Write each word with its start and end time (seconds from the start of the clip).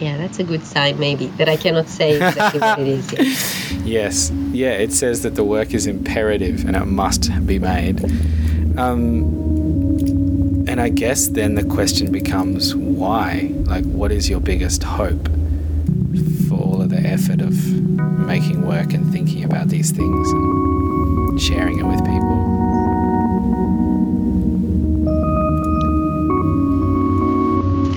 Yeah, 0.00 0.16
that's 0.16 0.38
a 0.38 0.44
good 0.44 0.64
sign, 0.64 0.98
maybe, 0.98 1.26
that 1.36 1.48
I 1.48 1.56
cannot 1.56 1.88
say 1.88 2.16
exactly 2.16 2.60
what 2.60 2.78
it 2.78 2.88
is 2.88 3.12
yet. 3.12 3.66
Yes. 3.86 4.30
Yeah, 4.52 4.72
it 4.72 4.92
says 4.92 5.22
that 5.22 5.34
the 5.34 5.44
work 5.44 5.74
is 5.74 5.86
imperative 5.86 6.64
and 6.64 6.76
it 6.76 6.86
must 6.86 7.30
be 7.46 7.58
made. 7.58 8.04
Um, 8.78 10.64
and 10.68 10.80
I 10.80 10.88
guess 10.88 11.28
then 11.28 11.54
the 11.54 11.64
question 11.64 12.12
becomes 12.12 12.74
why? 12.74 13.52
Like, 13.64 13.84
what 13.84 14.12
is 14.12 14.30
your 14.30 14.40
biggest 14.40 14.82
hope 14.84 15.28
for 16.48 16.54
all 16.54 16.80
of 16.80 16.90
the 16.90 17.00
effort 17.00 17.40
of 17.40 17.54
making 18.26 18.66
work 18.66 18.92
and 18.94 19.10
thinking 19.12 19.44
about 19.44 19.68
these 19.68 19.90
things 19.90 20.30
and 20.30 21.40
sharing 21.40 21.78
it 21.78 21.84
with 21.84 21.98
people? 22.04 22.36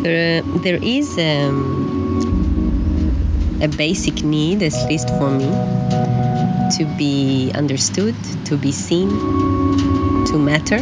There, 0.03 0.43
uh, 0.43 0.57
there 0.59 0.79
is 0.83 1.17
um, 1.17 1.72
a 3.63 3.67
basic 3.69 4.23
need, 4.25 4.61
at 4.61 4.73
least 4.89 5.07
for 5.07 5.31
me, 5.31 5.45
to 6.77 6.85
be 6.97 7.49
understood, 7.55 8.13
to 8.43 8.57
be 8.57 8.73
seen, 8.73 9.09
to 10.27 10.37
matter. 10.37 10.81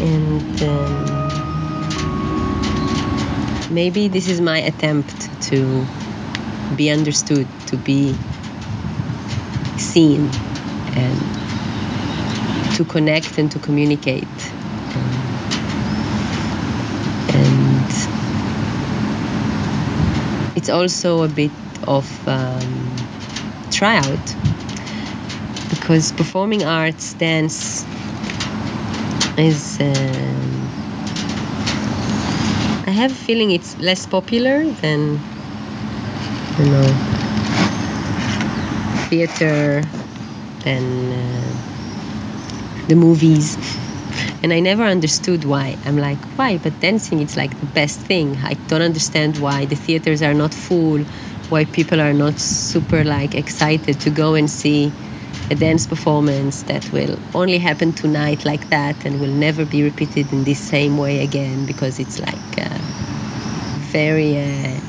And 0.00 0.62
um, 0.62 1.34
maybe 3.74 4.06
this 4.06 4.28
is 4.28 4.40
my 4.40 4.58
attempt 4.58 5.28
to 5.48 5.84
be 6.76 6.90
understood, 6.90 7.48
to 7.66 7.76
be 7.76 8.14
seen, 9.78 10.30
and 10.94 11.18
to 12.76 12.84
connect 12.84 13.36
and 13.38 13.50
to 13.50 13.58
communicate. 13.58 14.52
And 17.34 17.68
it's 20.68 20.74
also 20.74 21.22
a 21.22 21.28
bit 21.28 21.50
of 21.86 22.04
um, 22.28 22.92
tryout 23.70 24.36
because 25.70 26.12
performing 26.12 26.62
arts, 26.62 27.14
dance 27.14 27.86
is. 29.38 29.80
Um, 29.80 30.68
I 32.86 32.90
have 32.90 33.12
a 33.12 33.14
feeling 33.14 33.50
it's 33.50 33.78
less 33.78 34.04
popular 34.04 34.66
than 34.82 35.18
you 36.58 36.64
know 36.66 36.88
theater 39.08 39.82
than 40.64 41.12
uh, 41.12 41.52
the 42.88 42.94
movies 42.94 43.56
and 44.42 44.52
I 44.52 44.60
never 44.60 44.84
understood 44.84 45.44
why. 45.44 45.76
I'm 45.84 45.96
like, 45.98 46.18
why? 46.36 46.58
But 46.58 46.80
dancing, 46.80 47.20
it's 47.20 47.36
like 47.36 47.58
the 47.58 47.66
best 47.66 48.00
thing. 48.00 48.36
I 48.36 48.54
don't 48.68 48.82
understand 48.82 49.38
why 49.38 49.66
the 49.66 49.76
theaters 49.76 50.22
are 50.22 50.34
not 50.34 50.54
full, 50.54 51.00
why 51.48 51.64
people 51.64 52.00
are 52.00 52.12
not 52.12 52.38
super 52.38 53.04
like 53.04 53.34
excited 53.34 54.00
to 54.00 54.10
go 54.10 54.34
and 54.34 54.48
see 54.48 54.92
a 55.50 55.54
dance 55.54 55.86
performance 55.86 56.62
that 56.64 56.90
will 56.92 57.18
only 57.34 57.58
happen 57.58 57.92
tonight 57.92 58.44
like 58.44 58.68
that 58.70 59.04
and 59.06 59.20
will 59.20 59.32
never 59.32 59.64
be 59.64 59.82
repeated 59.82 60.32
in 60.32 60.44
this 60.44 60.58
same 60.58 60.98
way 60.98 61.22
again 61.22 61.64
because 61.66 61.98
it's 61.98 62.20
like 62.20 62.58
uh, 62.58 62.78
very 63.90 64.36
uh, 64.36 64.80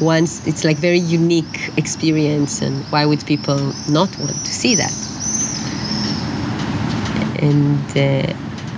once 0.00 0.46
it's 0.46 0.64
like 0.64 0.76
very 0.76 0.98
unique 0.98 1.70
experience 1.78 2.60
and 2.60 2.84
why 2.86 3.06
would 3.06 3.24
people 3.24 3.72
not 3.88 4.16
want 4.18 4.32
to 4.32 4.52
see 4.52 4.74
that 4.74 4.92
and 7.44 7.96
uh, 7.96 8.32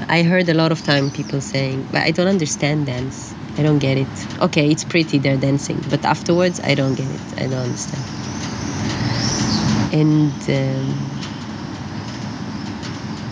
I 0.09 0.23
heard 0.23 0.49
a 0.49 0.55
lot 0.55 0.73
of 0.73 0.83
time 0.83 1.11
people 1.11 1.41
saying, 1.41 1.89
"But 1.93 2.03
I 2.03 2.11
don't 2.11 2.27
understand 2.27 2.87
dance. 2.87 3.35
I 3.59 3.63
don't 3.63 3.79
get 3.79 3.97
it. 3.97 4.15
Okay, 4.41 4.71
it's 4.71 4.85
pretty 4.85 5.19
they're 5.19 5.37
dancing, 5.37 5.83
but 5.89 6.05
afterwards 6.05 6.61
I 6.61 6.75
don't 6.75 6.95
get 6.95 7.09
it. 7.19 7.27
I 7.43 7.47
don't 7.47 7.65
understand." 7.71 8.05
And 10.01 10.35
um, 10.61 10.87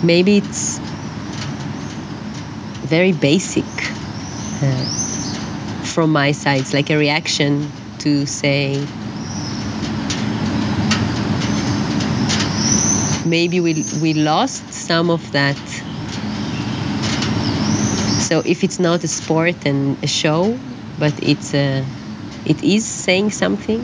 maybe 0.03 0.37
it's 0.37 0.79
very 2.95 3.13
basic 3.13 3.73
uh, 4.63 4.85
from 5.95 6.13
my 6.13 6.33
side. 6.33 6.61
It's 6.61 6.75
like 6.75 6.91
a 6.91 6.97
reaction 6.97 7.73
to 7.99 8.27
say 8.27 8.87
maybe 13.25 13.61
we 13.61 13.85
we 14.01 14.15
lost 14.15 14.73
some 14.73 15.11
of 15.11 15.23
that. 15.33 15.59
So 18.29 18.43
if 18.45 18.65
it's 18.65 18.79
not 18.79 19.05
a 19.05 19.09
sport 19.09 19.67
and 19.67 20.03
a 20.03 20.07
show 20.07 20.59
but 20.99 21.13
it's 21.23 21.55
a 21.55 21.85
it 22.47 22.63
is 22.63 22.87
saying 22.87 23.31
something 23.31 23.81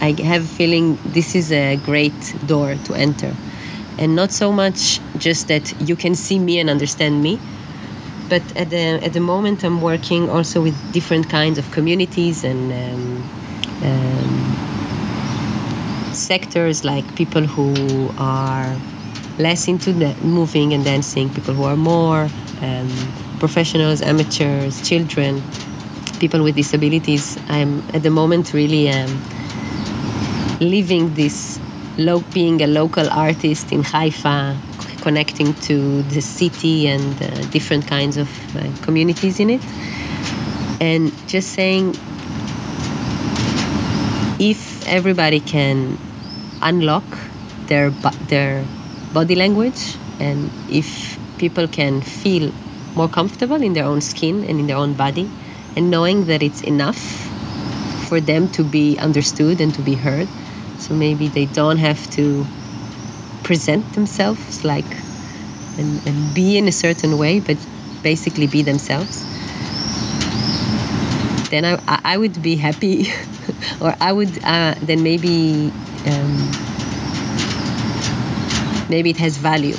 i 0.00 0.14
have 0.22 0.44
a 0.44 0.52
feeling 0.58 0.98
this 1.04 1.34
is 1.34 1.52
a 1.52 1.76
great 1.76 2.34
door 2.46 2.74
to 2.84 2.94
enter. 2.94 3.32
And 3.98 4.16
not 4.16 4.32
so 4.32 4.50
much 4.50 5.00
just 5.18 5.48
that 5.48 5.80
you 5.80 5.96
can 5.96 6.14
see 6.14 6.38
me 6.38 6.58
and 6.58 6.70
understand 6.70 7.22
me 7.22 7.38
but 8.28 8.42
at 8.56 8.70
the 8.70 8.98
at 9.06 9.12
the 9.12 9.20
moment 9.20 9.62
i'm 9.64 9.80
working 9.82 10.30
also 10.30 10.62
with 10.62 10.76
different 10.92 11.28
kinds 11.28 11.58
of 11.58 11.70
communities 11.70 12.42
and 12.44 12.72
um, 12.72 13.02
um, 13.88 14.71
sectors 16.32 16.82
like 16.82 17.04
people 17.14 17.42
who 17.42 18.08
are 18.16 18.74
less 19.38 19.68
into 19.68 19.92
the 19.92 20.14
moving 20.24 20.72
and 20.72 20.82
dancing, 20.82 21.28
people 21.28 21.52
who 21.52 21.64
are 21.64 21.76
more 21.76 22.26
um, 22.62 22.90
professionals, 23.38 24.00
amateurs, 24.00 24.80
children, 24.88 25.42
people 26.20 26.42
with 26.42 26.56
disabilities. 26.56 27.38
I'm 27.50 27.80
at 27.92 28.02
the 28.02 28.08
moment 28.08 28.54
really 28.54 28.88
um, 28.88 29.12
living 30.58 31.12
this, 31.12 31.60
being 32.32 32.62
a 32.62 32.66
local 32.66 33.10
artist 33.10 33.70
in 33.70 33.82
Haifa, 33.82 34.56
connecting 35.02 35.52
to 35.68 36.00
the 36.14 36.22
city 36.22 36.88
and 36.88 37.12
uh, 37.22 37.26
different 37.56 37.86
kinds 37.86 38.16
of 38.16 38.30
uh, 38.56 38.72
communities 38.80 39.38
in 39.38 39.50
it, 39.50 39.60
and 40.80 41.12
just 41.28 41.50
saying 41.50 41.94
if 44.40 44.88
everybody 44.88 45.40
can 45.40 45.98
unlock 46.62 47.04
their 47.66 47.90
their 48.28 48.64
body 49.12 49.34
language 49.34 49.96
and 50.20 50.50
if 50.70 51.18
people 51.38 51.68
can 51.68 52.00
feel 52.00 52.52
more 52.94 53.08
comfortable 53.08 53.60
in 53.62 53.72
their 53.72 53.84
own 53.84 54.00
skin 54.00 54.44
and 54.44 54.60
in 54.60 54.66
their 54.66 54.76
own 54.76 54.94
body 54.94 55.28
and 55.76 55.90
knowing 55.90 56.26
that 56.26 56.42
it's 56.42 56.62
enough 56.62 57.00
for 58.08 58.20
them 58.20 58.48
to 58.48 58.62
be 58.62 58.98
understood 58.98 59.60
and 59.60 59.74
to 59.74 59.82
be 59.82 59.94
heard 59.94 60.28
so 60.78 60.94
maybe 60.94 61.28
they 61.28 61.46
don't 61.46 61.78
have 61.78 62.00
to 62.10 62.44
present 63.42 63.84
themselves 63.94 64.64
like 64.64 64.84
and, 65.78 66.06
and 66.06 66.34
be 66.34 66.58
in 66.58 66.68
a 66.68 66.72
certain 66.72 67.18
way 67.18 67.40
but 67.40 67.56
basically 68.02 68.46
be 68.46 68.62
themselves 68.62 69.24
then 71.50 71.64
I, 71.64 72.00
I 72.04 72.16
would 72.16 72.42
be 72.42 72.56
happy 72.56 73.08
or 73.80 73.94
I 74.00 74.12
would 74.12 74.42
uh, 74.42 74.74
then 74.80 75.02
maybe 75.02 75.70
um, 76.06 76.41
maybe 78.92 79.08
it 79.10 79.16
has 79.16 79.38
value 79.38 79.78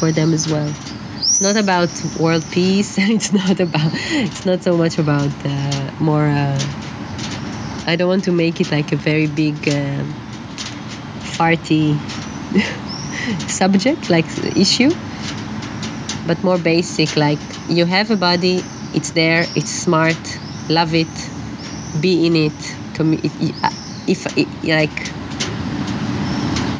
for 0.00 0.10
them 0.10 0.34
as 0.34 0.50
well. 0.50 0.70
It's 1.20 1.40
not 1.40 1.56
about 1.56 1.90
world 2.18 2.44
peace. 2.50 2.98
And 3.02 3.10
it's 3.12 3.32
not 3.32 3.60
about. 3.60 3.92
It's 4.28 4.44
not 4.44 4.62
so 4.62 4.76
much 4.76 4.98
about 4.98 5.32
uh, 5.44 5.90
more. 6.00 6.26
Uh, 6.26 6.58
I 7.86 7.96
don't 7.96 8.08
want 8.08 8.24
to 8.24 8.32
make 8.32 8.60
it 8.60 8.70
like 8.72 8.92
a 8.92 8.96
very 8.96 9.28
big 9.28 9.56
uh, 9.68 10.02
farty 11.38 11.96
subject, 13.60 14.10
like 14.10 14.26
issue, 14.56 14.90
but 16.26 16.42
more 16.42 16.58
basic. 16.58 17.16
Like 17.16 17.44
you 17.68 17.84
have 17.86 18.10
a 18.10 18.16
body. 18.16 18.62
It's 18.94 19.10
there. 19.12 19.46
It's 19.54 19.70
smart. 19.70 20.22
Love 20.68 20.94
it. 20.94 21.14
Be 22.00 22.26
in 22.26 22.34
it. 22.36 22.60
If 24.06 24.20
it, 24.36 24.48
like 24.64 25.23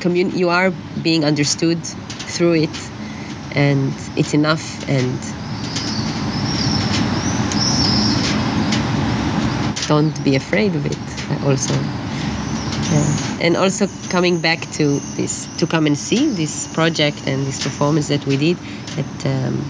commun- 0.04 0.36
you 0.36 0.50
are 0.50 0.70
being 1.02 1.24
understood 1.24 1.80
through 2.34 2.54
it 2.66 2.76
and 3.52 3.92
it's 4.16 4.34
enough 4.34 4.64
and 4.86 5.18
don't 9.88 10.16
be 10.22 10.36
afraid 10.36 10.76
of 10.76 10.84
it 10.84 11.06
also 11.46 11.74
yeah. 12.92 13.44
and 13.44 13.56
also 13.56 13.88
coming 14.10 14.40
back 14.40 14.60
to 14.72 15.00
this 15.16 15.48
to 15.56 15.66
come 15.66 15.86
and 15.86 15.96
see 15.96 16.28
this 16.28 16.54
project 16.74 17.26
and 17.26 17.46
this 17.46 17.62
performance 17.62 18.08
that 18.08 18.26
we 18.26 18.36
did 18.36 18.58
it 18.98 19.26
um, 19.26 19.64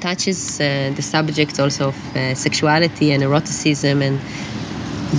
touches 0.00 0.60
uh, 0.60 0.92
the 0.94 1.02
subject 1.02 1.58
also 1.58 1.88
of 1.88 2.16
uh, 2.16 2.34
sexuality 2.34 3.12
and 3.12 3.22
eroticism 3.22 4.02
and 4.02 4.20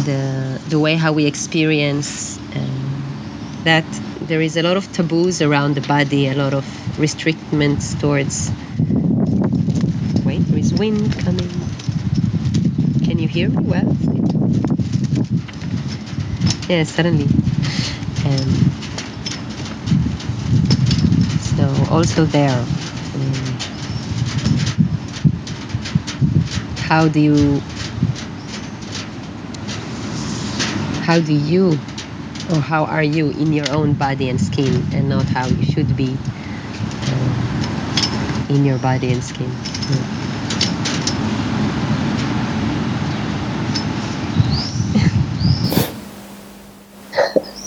the 0.05 0.61
the 0.69 0.79
way 0.79 0.95
how 0.95 1.13
we 1.13 1.25
experience 1.25 2.37
that 3.65 3.85
there 4.21 4.41
is 4.41 4.57
a 4.57 4.63
lot 4.63 4.77
of 4.77 4.91
taboos 4.93 5.41
around 5.41 5.73
the 5.75 5.81
body, 5.81 6.27
a 6.27 6.35
lot 6.35 6.53
of 6.53 6.65
restrictions 6.99 7.95
towards. 7.99 8.51
Wait, 10.23 10.45
there 10.45 10.59
is 10.59 10.71
wind 10.73 11.11
coming. 11.19 11.49
Can 13.05 13.17
you 13.17 13.27
hear 13.27 13.49
me 13.49 13.63
well? 13.63 13.97
Yeah, 16.69 16.83
suddenly. 16.83 17.25
Um, 18.25 18.51
so 21.41 21.65
also 21.91 22.25
there. 22.25 22.65
Um, 23.15 23.33
how 26.85 27.07
do 27.07 27.19
you 27.19 27.61
how 31.01 31.19
do 31.19 31.33
you 31.33 31.79
or 32.49 32.61
how 32.61 32.85
are 32.85 33.03
you 33.03 33.29
in 33.31 33.51
your 33.53 33.69
own 33.69 33.93
body 33.93 34.29
and 34.29 34.39
skin 34.39 34.87
and 34.91 35.09
not 35.09 35.29
how 35.29 35.47
you 35.47 35.63
should 35.63 35.95
be 35.95 36.19
uh, 37.07 37.33
in 38.49 38.65
your 38.65 38.77
body 38.79 39.11
and 39.11 39.23
skin? 39.23 39.51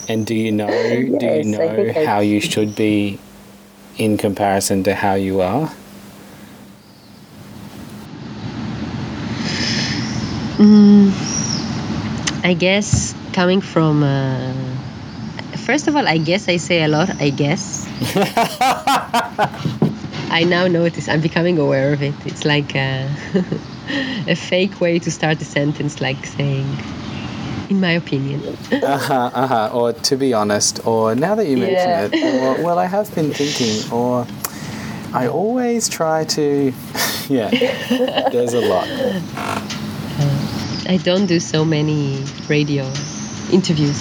And 0.09 0.27
do 0.27 0.35
you 0.35 0.51
know 0.53 1.05
do 1.19 1.27
you 1.27 1.45
know 1.45 1.69
think 1.77 1.97
I- 1.97 2.07
how 2.07 2.21
you 2.21 2.41
should 2.41 2.75
be 2.75 3.19
in 3.97 4.17
comparison 4.17 4.83
to 4.85 4.95
how 4.95 5.15
you 5.15 5.41
are? 5.41 5.71
Mm, 10.59 11.13
I 12.45 12.55
guess 12.55 13.15
coming 13.39 13.61
from. 13.61 14.03
Uh, 14.03 14.53
first 15.65 15.87
of 15.87 15.95
all, 15.95 16.09
I 16.09 16.19
guess 16.19 16.49
I 16.49 16.57
say 16.57 16.83
a 16.83 16.89
lot. 16.89 17.09
I 17.23 17.31
guess. 17.31 17.87
I 20.39 20.43
now 20.45 20.67
notice. 20.67 21.09
I'm 21.09 21.21
becoming 21.21 21.57
aware 21.57 21.93
of 21.93 22.03
it. 22.03 22.15
It's 22.27 22.45
like 22.45 22.75
a, 22.75 23.09
a 24.27 24.35
fake 24.35 24.81
way 24.81 24.99
to 24.99 25.11
start 25.13 25.41
a 25.41 25.45
sentence, 25.45 26.01
like 26.01 26.27
saying, 26.27 26.67
"In 27.71 27.81
my 27.81 27.93
opinion." 27.93 28.41
uh-huh, 28.73 29.31
uh-huh. 29.33 29.71
Or 29.73 29.93
to 29.93 30.17
be 30.17 30.35
honest, 30.35 30.85
or 30.85 31.15
now 31.15 31.37
that 31.37 31.47
you 31.47 31.59
mention 31.59 31.91
Yeah. 31.91 32.09
it, 32.11 32.35
or 32.43 32.65
well, 32.65 32.79
I 32.81 32.87
have 32.87 33.15
been 33.15 33.31
thinking, 33.33 33.77
or 33.93 34.27
I 35.15 35.29
always 35.29 35.89
try 35.89 36.25
to. 36.37 36.73
yeah, 37.29 37.51
there's 38.33 38.55
a 38.55 38.63
lot. 38.67 38.89
I 40.91 40.97
don't 41.05 41.27
do 41.27 41.39
so 41.39 41.65
many 41.65 42.25
radio 42.49 42.83
interviews. 43.53 43.99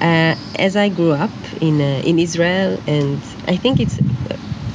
Uh, 0.00 0.34
as 0.58 0.76
I 0.76 0.88
grew 0.88 1.12
up 1.12 1.30
in 1.60 1.80
uh, 1.80 2.02
in 2.04 2.18
Israel, 2.18 2.78
and 2.86 3.20
I 3.46 3.56
think 3.56 3.78
it's 3.80 4.00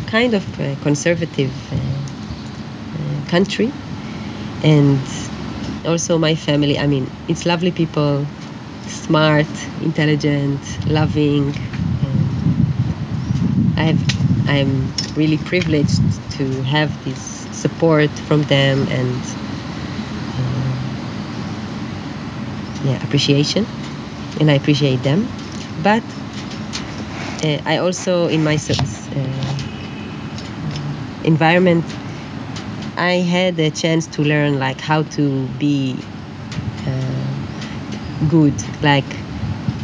kind 0.07 0.33
of 0.33 0.43
a 0.59 0.75
conservative 0.81 1.51
uh, 1.71 1.75
uh, 1.75 3.29
country, 3.29 3.71
and 4.63 5.01
also 5.85 6.17
my 6.17 6.35
family. 6.35 6.79
I 6.79 6.87
mean, 6.87 7.09
it's 7.27 7.45
lovely 7.45 7.71
people, 7.71 8.25
smart, 8.87 9.47
intelligent, 9.81 10.61
loving. 10.87 11.53
I 13.77 13.83
have, 13.91 14.49
I'm 14.49 14.89
really 15.15 15.37
privileged 15.37 16.01
to 16.37 16.63
have 16.63 16.89
this 17.05 17.47
support 17.51 18.09
from 18.09 18.41
them 18.43 18.87
and 18.89 19.21
yeah, 22.83 23.03
appreciation, 23.03 23.65
and 24.39 24.49
I 24.51 24.55
appreciate 24.55 25.03
them. 25.03 25.27
But 25.83 26.03
uh, 27.43 27.61
I 27.65 27.77
also, 27.77 28.27
in 28.27 28.43
my 28.43 28.55
uh, 28.55 29.57
environment, 31.23 31.85
I 32.97 33.13
had 33.21 33.59
a 33.59 33.69
chance 33.69 34.07
to 34.07 34.23
learn 34.23 34.59
like 34.59 34.81
how 34.81 35.03
to 35.03 35.47
be 35.59 35.95
uh, 36.87 38.27
good, 38.27 38.55
like 38.81 39.05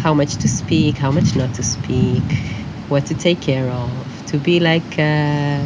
how 0.01 0.13
much 0.13 0.37
to 0.37 0.47
speak, 0.47 0.97
how 0.97 1.11
much 1.11 1.35
not 1.35 1.53
to 1.55 1.63
speak, 1.63 2.23
what 2.89 3.05
to 3.05 3.13
take 3.15 3.39
care 3.39 3.69
of, 3.69 4.23
to 4.27 4.37
be 4.37 4.59
like 4.59 4.99
uh, 4.99 5.65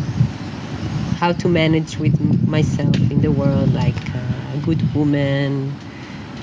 how 1.19 1.31
to 1.33 1.47
manage 1.47 1.97
with 1.97 2.19
myself 2.47 2.95
in 3.09 3.21
the 3.21 3.31
world, 3.31 3.73
like 3.73 3.95
uh, 4.13 4.53
a 4.53 4.57
good 4.63 4.81
woman, 4.93 5.73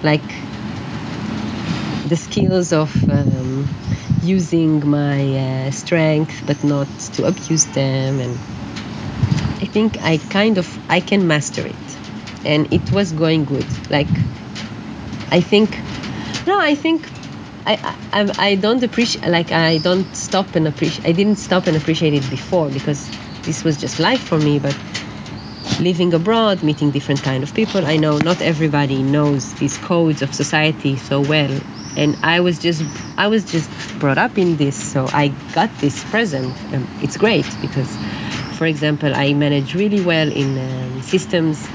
like 0.03 0.23
the 2.09 2.17
skills 2.17 2.73
of 2.73 2.91
um, 3.09 3.69
using 4.23 4.87
my 4.89 5.67
uh, 5.67 5.71
strength 5.71 6.43
but 6.47 6.63
not 6.65 6.89
to 7.15 7.25
abuse 7.27 7.65
them 7.67 8.21
and 8.21 8.35
i 9.63 9.67
think 9.67 10.01
i 10.03 10.19
kind 10.31 10.59
of 10.59 10.67
i 10.91 11.01
can 11.01 11.27
master 11.27 11.67
it. 11.67 11.75
And 12.47 12.71
it 12.75 12.93
was 12.93 13.13
going 13.13 13.47
good. 13.47 13.67
Like 13.91 14.15
i 15.31 15.41
think 15.41 15.71
no 16.47 16.61
i 16.61 16.75
think 16.75 17.09
I, 17.67 17.97
I, 18.13 18.35
I 18.51 18.55
don't 18.57 18.83
appreciate 18.83 19.27
like 19.27 19.51
I 19.51 19.79
don't 19.79 20.15
stop 20.15 20.55
and 20.55 20.69
appreciate 20.69 21.09
I 21.09 21.13
didn't 21.13 21.37
stop 21.37 21.67
and 21.67 21.77
appreciate 21.77 22.13
it 22.13 22.29
before 22.29 22.69
because 22.69 23.09
this 23.43 23.65
was 23.65 23.79
just 23.79 23.99
life 23.99 24.23
for 24.23 24.39
me 24.39 24.59
but 24.59 24.77
living 25.81 26.15
abroad 26.15 26.63
meeting 26.63 26.91
different 26.91 27.23
kind 27.23 27.43
of 27.43 27.53
people. 27.55 27.85
I 27.85 27.97
know 27.97 28.19
not 28.19 28.41
everybody 28.41 29.03
knows 29.03 29.53
these 29.55 29.77
codes 29.79 30.23
of 30.23 30.35
society 30.35 30.97
so 30.97 31.21
well. 31.21 31.61
And 31.97 32.17
I 32.23 32.41
was 32.41 32.59
just 32.59 32.83
I 33.17 33.29
was 33.29 33.45
just 33.45 33.71
brought 33.99 34.19
up 34.19 34.39
in 34.39 34.57
this 34.57 34.77
so 34.77 35.09
I 35.13 35.29
got 35.53 35.71
this 35.81 36.03
present. 36.11 36.55
And 36.73 36.87
it's 37.03 37.17
great 37.17 37.47
because 37.61 37.91
for 38.59 38.67
example 38.67 39.15
I 39.15 39.35
manage 39.35 39.75
really 39.75 40.01
well 40.01 40.31
in 40.31 40.59
um, 40.59 41.03
systems 41.03 41.67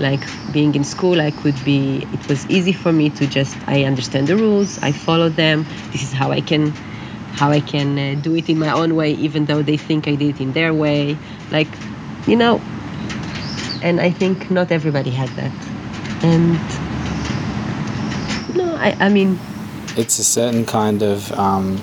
like 0.00 0.20
being 0.50 0.74
in 0.74 0.82
school 0.82 1.20
i 1.20 1.30
could 1.30 1.62
be 1.62 2.08
it 2.10 2.26
was 2.26 2.48
easy 2.48 2.72
for 2.72 2.90
me 2.90 3.10
to 3.10 3.26
just 3.26 3.54
i 3.66 3.84
understand 3.84 4.26
the 4.28 4.34
rules 4.34 4.78
i 4.82 4.92
follow 4.92 5.28
them. 5.28 5.66
This 5.92 6.02
is 6.02 6.12
how 6.12 6.30
i 6.32 6.40
can 6.40 6.72
how 7.34 7.50
i 7.50 7.60
can 7.60 7.98
uh, 7.98 8.20
do 8.22 8.34
it 8.34 8.48
in 8.48 8.58
my 8.58 8.70
own 8.70 8.96
way 8.96 9.12
even 9.12 9.44
though 9.44 9.62
they 9.62 9.76
think 9.76 10.08
i 10.08 10.14
did 10.14 10.36
it 10.36 10.40
in 10.40 10.52
their 10.52 10.72
way. 10.72 11.18
Like 11.50 11.68
you 12.26 12.36
know 12.36 12.62
and 13.82 14.00
i 14.00 14.10
think 14.10 14.50
not 14.50 14.70
everybody 14.70 15.10
had 15.10 15.28
that 15.30 15.52
and 16.22 16.52
no 18.56 18.74
i 18.76 18.96
i 19.00 19.08
mean 19.08 19.38
It's 19.96 20.18
a 20.20 20.24
certain 20.24 20.64
kind 20.64 21.02
of 21.02 21.32
um, 21.32 21.76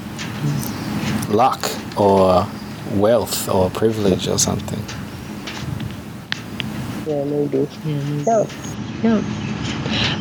luck 1.29 1.59
or 1.97 2.47
wealth 2.95 3.49
or 3.49 3.69
privilege 3.69 4.29
or 4.31 4.39
something. 4.39 4.79
Yeah, 7.05 7.23
maybe. 7.25 7.67
Yeah, 7.85 7.99
maybe. 8.07 8.49
Yeah. 9.03 9.21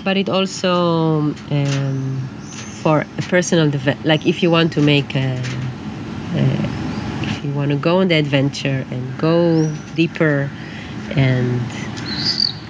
But 0.04 0.16
it 0.16 0.28
also 0.28 1.32
um, 1.50 2.28
for 2.82 3.06
a 3.18 3.22
personal 3.30 3.70
develop, 3.70 4.04
like 4.04 4.26
if 4.26 4.42
you 4.42 4.50
want 4.50 4.72
to 4.74 4.80
make 4.82 5.14
a, 5.14 5.38
a, 6.34 6.42
if 7.22 7.44
you 7.44 7.52
want 7.54 7.70
to 7.70 7.76
go 7.78 7.98
on 8.00 8.08
the 8.08 8.16
adventure 8.18 8.84
and 8.90 9.02
go 9.18 9.70
deeper 9.94 10.50
and 11.16 11.60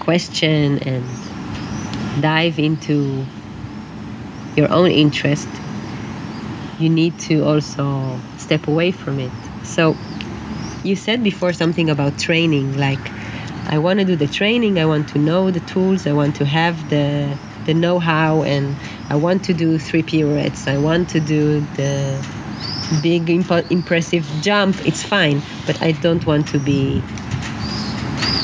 question 0.00 0.78
and 0.78 1.04
dive 2.22 2.58
into 2.58 3.26
your 4.56 4.72
own 4.72 4.90
interest, 4.90 5.48
you 6.78 6.88
need 6.88 7.18
to 7.18 7.44
also 7.44 8.18
step 8.38 8.68
away 8.68 8.90
from 8.92 9.18
it. 9.18 9.32
So 9.64 9.96
you 10.82 10.96
said 10.96 11.22
before 11.22 11.52
something 11.52 11.90
about 11.90 12.18
training, 12.18 12.78
like 12.78 13.00
I 13.68 13.78
want 13.78 13.98
to 13.98 14.04
do 14.04 14.16
the 14.16 14.28
training, 14.28 14.78
I 14.78 14.86
want 14.86 15.08
to 15.08 15.18
know 15.18 15.50
the 15.50 15.60
tools, 15.60 16.06
I 16.06 16.12
want 16.12 16.36
to 16.36 16.44
have 16.44 16.88
the 16.88 17.36
the 17.66 17.74
know-how, 17.74 18.44
and 18.44 18.76
I 19.10 19.16
want 19.16 19.44
to 19.46 19.52
do 19.52 19.76
three 19.76 20.04
pirouettes. 20.04 20.68
I 20.68 20.78
want 20.78 21.10
to 21.10 21.20
do 21.20 21.60
the 21.76 22.24
big 23.02 23.28
impressive 23.28 24.24
jump. 24.40 24.86
It's 24.86 25.02
fine, 25.02 25.42
but 25.66 25.82
I 25.82 25.90
don't 25.90 26.24
want 26.24 26.46
to 26.48 26.60
be 26.60 27.02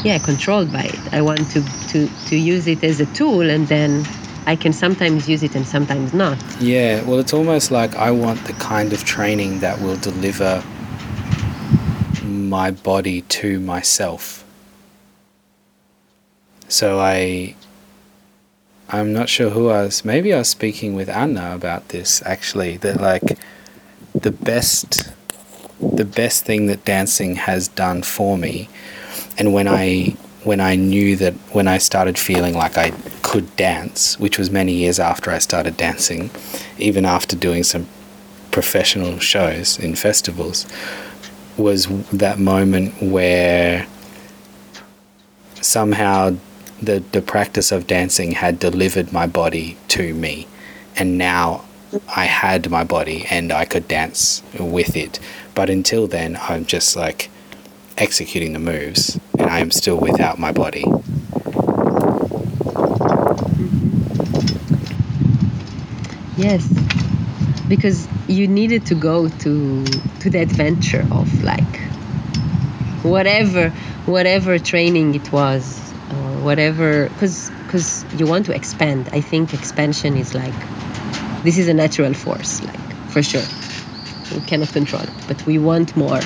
yeah 0.05 0.19
controlled 0.19 0.73
by 0.73 0.85
it. 0.85 1.13
I 1.13 1.23
want 1.23 1.51
to 1.53 1.63
to 1.89 2.09
to 2.29 2.37
use 2.37 2.67
it 2.67 2.83
as 2.85 3.01
a 3.01 3.07
tool, 3.07 3.49
and 3.49 3.67
then 3.69 4.05
I 4.47 4.57
can 4.57 4.73
sometimes 4.73 5.29
use 5.29 5.43
it 5.43 5.55
and 5.55 5.67
sometimes 5.67 6.13
not. 6.13 6.39
Yeah, 6.61 7.03
well, 7.05 7.19
it's 7.21 7.33
almost 7.33 7.71
like 7.71 7.95
I 7.95 8.11
want 8.11 8.45
the 8.45 8.55
kind 8.55 8.93
of 8.93 9.05
training 9.05 9.61
that 9.61 9.81
will 9.81 9.97
deliver 9.97 10.63
my 12.25 12.71
body 12.71 13.23
to 13.23 13.61
myself. 13.61 14.45
So 16.69 16.99
I 16.99 17.55
I'm 18.89 19.13
not 19.13 19.29
sure 19.29 19.51
who 19.51 19.69
I 19.69 19.83
was 19.83 20.05
maybe 20.05 20.35
I 20.35 20.39
was 20.39 20.49
speaking 20.49 20.95
with 20.95 21.09
Anna 21.09 21.55
about 21.55 21.89
this 21.89 22.23
actually 22.27 22.77
that 22.79 23.01
like 23.01 23.39
the 24.15 24.31
best 24.31 25.13
the 25.81 26.05
best 26.05 26.45
thing 26.45 26.67
that 26.67 26.85
dancing 26.85 27.37
has 27.37 27.69
done 27.69 28.03
for 28.03 28.37
me 28.37 28.69
and 29.39 29.53
when 29.53 29.69
I 29.69 30.17
when 30.45 30.61
I 30.61 30.75
knew 30.75 31.17
that 31.17 31.35
when 31.53 31.69
I 31.69 31.79
started 31.79 32.19
feeling 32.19 32.55
like 32.55 32.77
I 32.77 32.91
could 33.23 33.55
dance, 33.57 34.19
which 34.19 34.39
was 34.39 34.51
many 34.51 34.73
years 34.73 34.99
after 34.99 35.31
I 35.31 35.39
started 35.39 35.77
dancing, 35.77 36.31
even 36.79 37.05
after 37.05 37.37
doing 37.37 37.63
some 37.63 37.87
professional 38.51 39.19
shows 39.19 39.79
in 39.79 39.95
festivals 39.95 40.67
was 41.57 41.87
that 42.11 42.39
moment 42.39 43.01
where 43.03 43.87
somehow 45.61 46.37
the 46.81 47.03
the 47.13 47.23
practice 47.23 47.71
of 47.71 47.87
dancing 47.87 48.33
had 48.33 48.59
delivered 48.59 49.13
my 49.13 49.27
body 49.27 49.77
to 49.89 50.15
me. 50.15 50.47
And 50.97 51.17
now 51.17 51.65
I 52.17 52.25
had 52.25 52.71
my 52.71 52.85
body 52.85 53.27
and 53.31 53.53
I 53.53 53.65
could 53.65 53.87
dance 53.87 54.43
with 54.59 54.97
it. 54.97 55.21
But 55.55 55.71
until 55.71 56.07
then 56.07 56.37
I'm 56.41 56.65
just 56.65 56.97
like 56.97 57.31
executing 57.97 58.53
the 58.53 58.59
moves 58.59 59.19
and 59.39 59.51
I 59.51 59.59
am 59.61 59.71
still 59.71 59.99
without 59.99 60.39
my 60.39 60.53
body. 60.53 60.85
Yes. 66.37 66.67
Because 67.69 68.09
you 68.29 68.49
needed 68.49 68.87
to 68.87 68.95
go 68.95 69.29
to 69.29 69.85
to 70.21 70.31
the 70.31 70.41
adventure 70.41 71.07
of 71.11 71.43
like 71.43 71.77
whatever 73.03 73.71
whatever 74.07 74.59
training 74.59 75.15
it 75.15 75.33
was 75.33 75.81
or 76.11 76.45
whatever 76.45 77.09
because 77.09 77.51
because 77.67 78.05
you 78.17 78.27
want 78.27 78.47
to 78.47 78.55
expand. 78.55 79.09
I 79.13 79.21
think 79.21 79.55
expansion 79.55 80.17
is 80.17 80.35
like 80.35 80.55
this 81.45 81.59
is 81.59 81.69
a 81.69 81.75
natural 81.75 82.15
force 82.15 82.63
like 82.63 83.09
for 83.09 83.23
sure. 83.23 83.49
We 84.35 84.41
cannot 84.41 84.73
control 84.73 85.03
it 85.03 85.11
but 85.29 85.45
we 85.47 85.59
want 85.59 85.97
more 85.97 86.21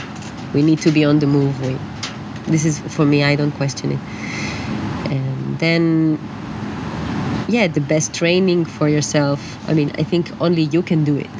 we 0.56 0.62
need 0.62 0.80
to 0.80 0.90
be 0.90 1.04
on 1.04 1.18
the 1.18 1.26
move. 1.26 1.54
We 1.64 1.76
this 2.50 2.64
is 2.64 2.78
for 2.78 3.04
me 3.04 3.22
i 3.22 3.36
don't 3.36 3.52
question 3.52 3.92
it. 3.92 4.00
And 5.10 5.58
then 5.58 6.18
yeah 7.46 7.66
the 7.66 7.82
best 7.82 8.14
training 8.14 8.64
for 8.64 8.88
yourself. 8.88 9.40
I 9.68 9.74
mean 9.74 9.92
i 9.98 10.02
think 10.02 10.24
only 10.40 10.62
you 10.62 10.82
can 10.82 11.04
do 11.04 11.16
it. 11.18 11.38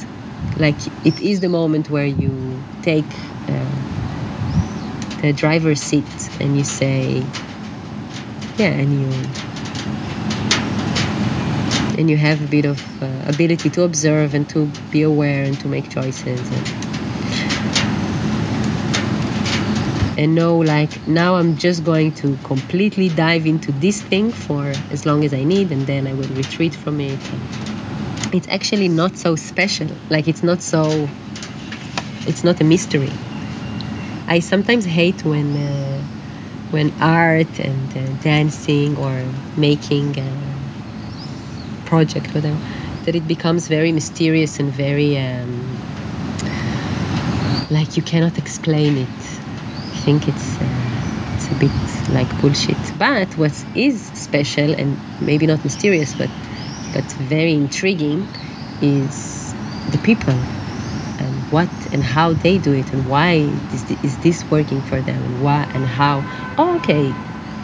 Like 0.58 0.76
it 1.10 1.20
is 1.20 1.40
the 1.40 1.48
moment 1.48 1.88
where 1.88 2.06
you 2.22 2.62
take 2.82 3.10
uh, 3.48 3.76
the 5.22 5.32
driver's 5.32 5.80
seat 5.80 6.14
and 6.40 6.58
you 6.58 6.64
say 6.64 7.24
yeah 8.58 8.80
and 8.80 8.90
you 9.00 9.08
and 11.98 12.10
you 12.10 12.18
have 12.18 12.42
a 12.44 12.48
bit 12.56 12.66
of 12.66 12.78
uh, 13.02 13.06
ability 13.34 13.70
to 13.70 13.82
observe 13.82 14.34
and 14.34 14.46
to 14.50 14.66
be 14.90 15.00
aware 15.02 15.44
and 15.44 15.58
to 15.60 15.68
make 15.68 15.88
choices 15.88 16.50
and, 16.50 16.95
and 20.16 20.34
know 20.34 20.58
like 20.58 21.06
now 21.06 21.36
i'm 21.36 21.56
just 21.56 21.84
going 21.84 22.12
to 22.12 22.36
completely 22.44 23.08
dive 23.08 23.46
into 23.46 23.70
this 23.72 24.00
thing 24.02 24.32
for 24.32 24.64
as 24.90 25.04
long 25.04 25.24
as 25.24 25.32
i 25.34 25.44
need 25.44 25.70
and 25.70 25.86
then 25.86 26.06
i 26.06 26.12
will 26.12 26.28
retreat 26.28 26.74
from 26.74 27.00
it. 27.00 27.20
It's 28.32 28.48
actually 28.48 28.88
not 28.88 29.16
so 29.16 29.36
special. 29.36 29.88
Like 30.10 30.26
it's 30.28 30.42
not 30.42 30.60
so 30.60 31.08
it's 32.26 32.42
not 32.42 32.60
a 32.60 32.64
mystery. 32.64 33.10
I 34.26 34.40
sometimes 34.40 34.84
hate 34.84 35.24
when 35.24 35.56
uh, 35.56 36.02
when 36.70 36.92
art 37.00 37.60
and 37.60 37.96
uh, 37.96 38.22
dancing 38.22 38.96
or 38.96 39.24
making 39.56 40.18
a 40.18 40.30
project 41.86 42.34
whatever 42.34 42.58
that 43.04 43.14
it 43.14 43.28
becomes 43.28 43.68
very 43.68 43.92
mysterious 43.92 44.58
and 44.58 44.72
very 44.72 45.16
um, 45.16 45.78
like 47.70 47.96
you 47.96 48.02
cannot 48.02 48.36
explain 48.38 48.98
it 48.98 49.45
think 50.06 50.28
it's 50.28 50.56
uh, 50.60 51.34
it's 51.34 51.48
a 51.50 51.54
bit 51.58 51.74
like 52.14 52.30
bullshit. 52.40 52.78
But 52.96 53.28
what 53.36 53.52
is 53.74 54.06
special 54.14 54.70
and 54.80 54.96
maybe 55.20 55.46
not 55.48 55.64
mysterious 55.64 56.14
but 56.14 56.30
but 56.94 57.04
very 57.34 57.54
intriguing 57.54 58.20
is 58.80 59.52
the 59.90 59.98
people 60.08 60.38
and 61.22 61.34
what 61.50 61.68
and 61.92 62.02
how 62.04 62.34
they 62.34 62.56
do 62.58 62.72
it 62.72 62.88
and 62.92 63.02
why 63.10 63.32
is, 63.74 63.82
is 64.04 64.16
this 64.18 64.48
working 64.48 64.80
for 64.82 65.00
them 65.02 65.20
and 65.28 65.42
why 65.42 65.68
and 65.74 65.84
how. 65.84 66.22
Oh 66.56 66.76
okay. 66.76 67.12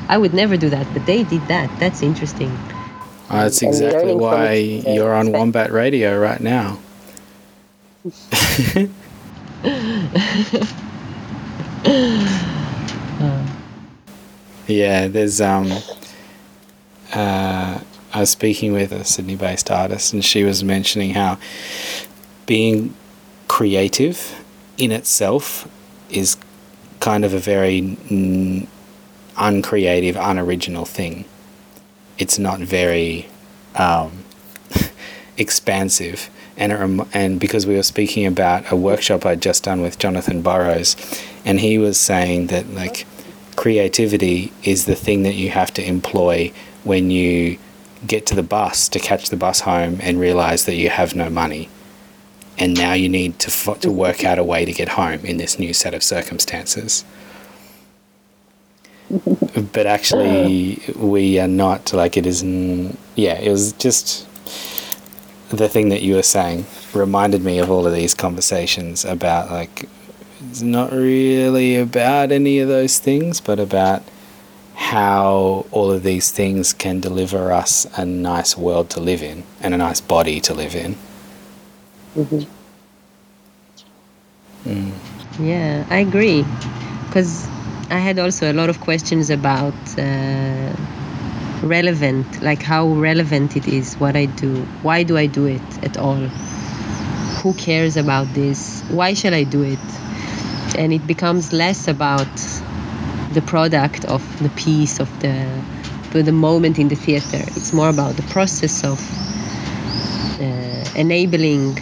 I 0.08 0.18
would 0.18 0.34
never 0.34 0.56
do 0.56 0.68
that 0.70 0.86
but 0.92 1.06
they 1.06 1.22
did 1.22 1.46
that. 1.46 1.70
That's 1.78 2.02
interesting. 2.02 2.52
Uh, 3.30 3.44
that's 3.44 3.62
exactly 3.62 4.14
why 4.14 4.54
it, 4.54 4.94
you're 4.94 5.14
on 5.14 5.30
wombat 5.30 5.70
radio 5.70 6.18
right 6.18 6.40
now 6.40 6.78
yeah 14.66 15.08
there's 15.08 15.40
um 15.40 15.72
uh 17.12 17.80
I 18.14 18.20
was 18.20 18.30
speaking 18.30 18.72
with 18.74 18.92
a 18.92 19.04
Sydney 19.04 19.36
based 19.36 19.70
artist, 19.70 20.12
and 20.12 20.22
she 20.22 20.44
was 20.44 20.62
mentioning 20.62 21.14
how 21.14 21.38
being 22.44 22.94
creative 23.48 24.38
in 24.76 24.92
itself 24.92 25.66
is 26.10 26.36
kind 27.00 27.24
of 27.24 27.32
a 27.32 27.38
very 27.38 27.96
uncreative, 29.38 30.16
unoriginal 30.16 30.84
thing. 30.84 31.24
It's 32.18 32.38
not 32.38 32.60
very 32.60 33.28
um, 33.76 34.24
expansive. 35.38 36.28
And, 36.62 36.72
um, 36.72 37.08
and 37.12 37.40
because 37.40 37.66
we 37.66 37.74
were 37.74 37.82
speaking 37.82 38.24
about 38.24 38.70
a 38.70 38.76
workshop 38.76 39.26
I'd 39.26 39.42
just 39.42 39.64
done 39.64 39.82
with 39.82 39.98
Jonathan 39.98 40.42
Burrows, 40.42 40.94
and 41.44 41.58
he 41.58 41.76
was 41.76 41.98
saying 41.98 42.46
that 42.46 42.72
like 42.72 43.04
creativity 43.56 44.52
is 44.62 44.84
the 44.84 44.94
thing 44.94 45.24
that 45.24 45.34
you 45.34 45.50
have 45.50 45.74
to 45.74 45.84
employ 45.84 46.52
when 46.84 47.10
you 47.10 47.58
get 48.06 48.26
to 48.26 48.36
the 48.36 48.44
bus 48.44 48.88
to 48.90 49.00
catch 49.00 49.28
the 49.30 49.36
bus 49.36 49.62
home 49.62 49.98
and 50.02 50.20
realize 50.20 50.64
that 50.66 50.76
you 50.76 50.88
have 50.88 51.16
no 51.16 51.28
money. 51.28 51.68
And 52.56 52.78
now 52.78 52.92
you 52.92 53.08
need 53.08 53.40
to 53.40 53.48
f- 53.48 53.80
to 53.80 53.90
work 53.90 54.22
out 54.22 54.38
a 54.38 54.44
way 54.44 54.64
to 54.64 54.72
get 54.72 54.90
home 54.90 55.24
in 55.24 55.38
this 55.38 55.58
new 55.58 55.74
set 55.74 55.94
of 55.94 56.04
circumstances. 56.04 57.04
But 59.72 59.86
actually 59.86 60.80
we 60.96 61.40
are 61.40 61.48
not 61.48 61.92
like 61.92 62.16
it 62.16 62.24
is 62.24 62.44
yeah 63.16 63.34
it 63.34 63.50
was 63.50 63.72
just 63.72 64.28
the 65.56 65.68
thing 65.68 65.88
that 65.90 66.02
you 66.02 66.14
were 66.14 66.22
saying 66.22 66.66
reminded 66.92 67.42
me 67.42 67.58
of 67.58 67.70
all 67.70 67.86
of 67.86 67.92
these 67.92 68.14
conversations 68.14 69.04
about 69.04 69.50
like 69.50 69.88
it's 70.48 70.62
not 70.62 70.92
really 70.92 71.76
about 71.76 72.32
any 72.32 72.58
of 72.58 72.68
those 72.68 72.98
things 72.98 73.40
but 73.40 73.60
about 73.60 74.02
how 74.74 75.66
all 75.70 75.90
of 75.90 76.02
these 76.02 76.30
things 76.30 76.72
can 76.72 77.00
deliver 77.00 77.52
us 77.52 77.86
a 77.96 78.04
nice 78.04 78.56
world 78.56 78.90
to 78.90 79.00
live 79.00 79.22
in 79.22 79.44
and 79.60 79.74
a 79.74 79.76
nice 79.76 80.00
body 80.00 80.40
to 80.40 80.54
live 80.54 80.74
in. 80.74 80.96
Mm-hmm. 82.16 82.42
Mm. 84.64 84.92
Yeah, 85.40 85.86
I 85.88 85.98
agree. 85.98 86.44
Because 87.06 87.46
I 87.90 87.98
had 87.98 88.18
also 88.18 88.50
a 88.50 88.54
lot 88.54 88.68
of 88.68 88.80
questions 88.80 89.30
about 89.30 89.74
uh, 89.98 90.76
relevant, 91.62 92.42
like 92.42 92.62
how 92.62 92.88
relevant 92.88 93.56
it 93.56 93.68
is, 93.68 93.94
what 93.94 94.16
I 94.16 94.26
do, 94.26 94.54
why 94.82 95.02
do 95.02 95.16
I 95.16 95.26
do 95.26 95.46
it 95.46 95.84
at 95.84 95.96
all, 95.96 96.16
who 97.40 97.54
cares 97.54 97.96
about 97.96 98.26
this, 98.34 98.82
why 98.88 99.14
shall 99.14 99.34
I 99.34 99.44
do 99.44 99.62
it? 99.62 99.78
And 100.78 100.92
it 100.92 101.06
becomes 101.06 101.52
less 101.52 101.88
about 101.88 102.28
the 103.32 103.42
product 103.42 104.04
of 104.06 104.22
the 104.42 104.48
piece 104.50 105.00
of 105.00 105.08
the 105.20 105.62
the 106.12 106.32
moment 106.32 106.78
in 106.78 106.88
the 106.88 106.94
theater. 106.94 107.42
It's 107.56 107.72
more 107.72 107.88
about 107.88 108.16
the 108.16 108.22
process 108.24 108.84
of 108.84 109.00
uh, 110.38 110.84
enabling 110.94 111.78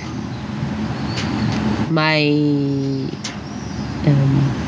my 1.91 2.29
um, 4.07 4.60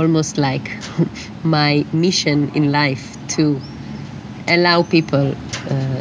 almost 0.00 0.38
like 0.38 0.70
my 1.44 1.84
mission 1.92 2.50
in 2.54 2.72
life 2.72 3.04
to 3.36 3.60
allow 4.48 4.82
people 4.82 5.34
uh, 5.70 6.00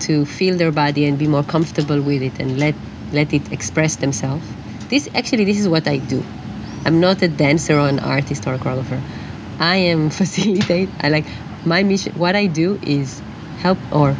to 0.00 0.24
feel 0.24 0.56
their 0.56 0.72
body 0.72 1.06
and 1.06 1.18
be 1.18 1.26
more 1.26 1.44
comfortable 1.44 2.00
with 2.00 2.22
it 2.22 2.40
and 2.40 2.58
let 2.58 2.74
let 3.12 3.32
it 3.32 3.52
express 3.52 3.96
themselves. 3.96 4.46
This 4.88 5.08
actually 5.14 5.44
this 5.44 5.58
is 5.58 5.68
what 5.68 5.86
I 5.86 5.98
do. 5.98 6.24
I'm 6.84 7.00
not 7.00 7.22
a 7.22 7.28
dancer 7.28 7.78
or 7.78 7.88
an 7.88 8.00
artist 8.00 8.46
or 8.46 8.54
a 8.54 8.58
choreographer. 8.58 9.00
I 9.58 9.76
am 9.94 10.10
facilitate. 10.20 10.88
I 11.00 11.08
like 11.10 11.26
my 11.64 11.82
mission. 11.82 12.12
What 12.14 12.34
I 12.34 12.46
do 12.46 12.78
is 12.82 13.20
help 13.58 13.78
or 13.92 14.16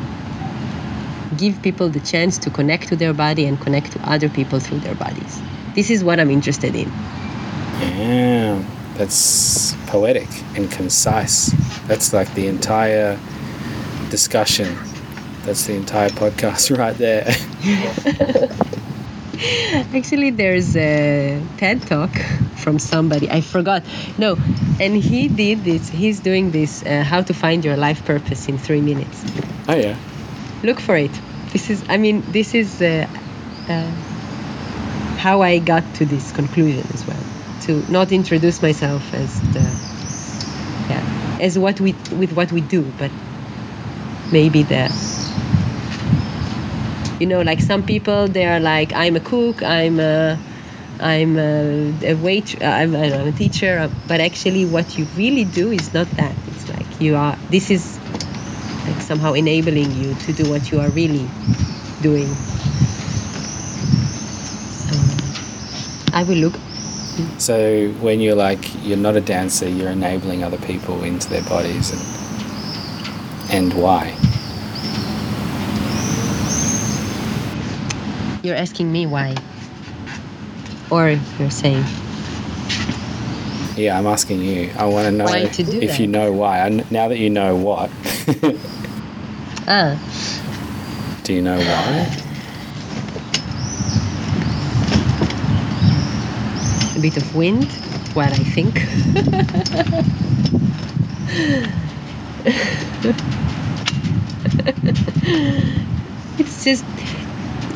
give 1.37 1.63
people 1.63 1.89
the 1.89 2.01
chance 2.01 2.39
to 2.39 2.51
connect 2.51 2.89
to 2.89 2.97
their 2.97 3.15
body 3.15 3.47
and 3.47 3.59
connect 3.61 3.93
to 3.93 4.01
other 4.15 4.29
people 4.29 4.61
through 4.61 4.81
their 4.81 4.95
bodies. 4.95 5.41
This 5.75 5.91
is 5.91 6.05
what 6.05 6.21
I'm 6.21 6.31
interested 6.31 6.75
in. 6.75 6.89
Yeah, 7.81 8.63
that's 9.01 9.75
poetic 9.87 10.29
and 10.55 10.71
concise. 10.71 11.53
That's 11.89 12.13
like 12.13 12.35
the 12.35 12.49
entire 12.49 13.19
discussion. 14.11 14.77
That's 15.47 15.65
the 15.65 15.73
entire 15.73 16.11
podcast 16.11 16.77
right 16.83 16.95
there. 16.99 17.25
Actually, 19.97 20.33
there's 20.33 20.77
a 20.77 21.43
TED 21.57 21.81
talk 21.87 22.11
from 22.59 22.79
somebody. 22.79 23.31
I 23.31 23.41
forgot. 23.41 23.85
No, 24.19 24.37
and 24.79 24.95
he 24.95 25.29
did 25.29 25.65
this. 25.65 25.89
He's 25.89 26.21
doing 26.21 26.51
this. 26.51 26.85
Uh, 26.85 27.03
how 27.03 27.23
to 27.23 27.33
find 27.33 27.65
your 27.65 27.79
life 27.79 28.05
purpose 28.05 28.49
in 28.49 28.59
three 28.59 28.83
minutes. 28.83 29.25
Oh 29.67 29.77
yeah. 29.77 29.97
Look 30.63 30.79
for 30.79 30.97
it. 30.97 31.13
this 31.55 31.71
is. 31.71 31.83
I 31.89 31.97
mean, 31.97 32.23
this 32.33 32.55
is 32.55 32.83
uh, 32.83 33.07
uh, 33.67 33.91
how 35.17 35.41
I 35.41 35.59
got 35.59 35.85
to 35.95 36.05
this 36.05 36.33
conclusion 36.33 36.85
as 36.93 37.07
well. 37.07 37.30
To 37.71 37.87
not 37.89 38.11
introduce 38.11 38.61
myself 38.63 39.15
as 39.15 39.31
the 39.55 39.63
yeah 40.91 41.39
as 41.39 41.57
what 41.57 41.81
we 41.81 41.95
with 42.11 42.33
what 42.33 42.51
we 42.51 42.61
do, 42.61 42.83
but 42.99 43.13
maybe 44.33 44.65
the 44.65 44.91
you 47.21 47.27
know 47.27 47.43
like 47.43 47.61
some 47.61 47.85
people 47.85 48.27
they 48.27 48.45
are 48.45 48.59
like 48.59 48.93
I'm 48.93 49.15
a 49.15 49.21
cook, 49.21 49.63
I'm 49.63 50.01
a 50.01 50.37
I'm 50.99 51.39
a, 51.39 51.95
a 52.03 52.15
wait, 52.15 52.61
I'm, 52.61 52.97
I'm 52.97 53.29
a 53.29 53.31
teacher, 53.31 53.89
but 54.09 54.19
actually 54.19 54.67
what 54.67 54.99
you 54.99 55.07
really 55.17 55.45
do 55.45 55.71
is 55.71 55.95
not 55.95 56.11
that. 56.17 56.35
It's 56.49 56.69
like 56.71 57.01
you 57.01 57.15
are. 57.15 57.39
This 57.51 57.71
is 57.71 58.01
like 58.89 59.01
somehow 59.01 59.35
enabling 59.35 59.95
you 59.95 60.17
to 60.27 60.33
do 60.33 60.51
what 60.51 60.73
you 60.73 60.81
are 60.81 60.89
really 60.91 61.31
doing. 62.03 62.35
I 66.13 66.25
will 66.25 66.37
look. 66.37 66.70
So 67.39 67.89
when 68.01 68.21
you're 68.21 68.35
like 68.35 68.59
you're 68.85 68.97
not 68.97 69.17
a 69.17 69.21
dancer, 69.21 69.69
you're 69.69 69.91
enabling 69.91 70.45
other 70.45 70.59
people 70.59 71.03
into 71.05 71.29
their 71.29 71.43
bodies, 71.45 71.91
and 71.93 72.01
and 73.53 73.75
why? 73.75 74.17
You're 78.43 78.57
asking 78.57 78.91
me 78.91 79.07
why, 79.07 79.37
or 80.91 81.11
you're 81.39 81.51
saying 81.51 81.85
Yeah, 83.77 83.99
I'm 83.99 84.07
asking 84.07 84.41
you. 84.43 84.71
I 84.79 84.87
want 84.87 85.07
to 85.07 85.11
know 85.13 85.25
Why 85.25 85.47
to 85.47 85.63
do 85.63 85.81
if 85.81 85.91
that? 85.91 86.01
you 86.01 86.07
know 86.07 86.33
why. 86.33 86.61
I 86.61 86.69
Now 86.91 87.09
that 87.09 87.19
you 87.19 87.31
know 87.31 87.57
what, 87.57 87.91
ah. 89.69 89.97
do 91.25 91.33
you 91.35 91.43
know 91.43 91.59
why? 91.59 92.20
A 97.01 97.03
bit 97.03 97.17
of 97.17 97.35
wind, 97.35 97.65
what 98.15 98.31
I 98.31 98.45
think. 98.55 98.75
it's 106.39 106.65
just 106.65 106.85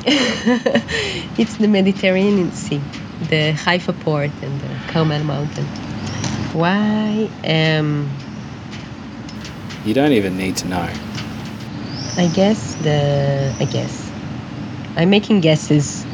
it's 1.38 1.56
the 1.56 1.68
Mediterranean 1.68 2.52
Sea, 2.52 2.82
the 3.30 3.52
Haifa 3.52 3.94
port 3.94 4.30
and 4.42 4.60
the 4.60 4.92
Carmel 4.92 5.24
Mountain. 5.24 5.64
Why? 6.52 7.30
Um, 7.44 8.10
You 9.86 9.94
don't 9.94 10.12
even 10.12 10.36
need 10.36 10.56
to 10.58 10.68
know. 10.68 10.88
I 12.16 12.28
guess 12.34 12.74
the 12.76 13.54
I 13.58 13.64
guess 13.64 14.10
I'm 14.96 15.08
making 15.08 15.40
guesses. 15.40 16.04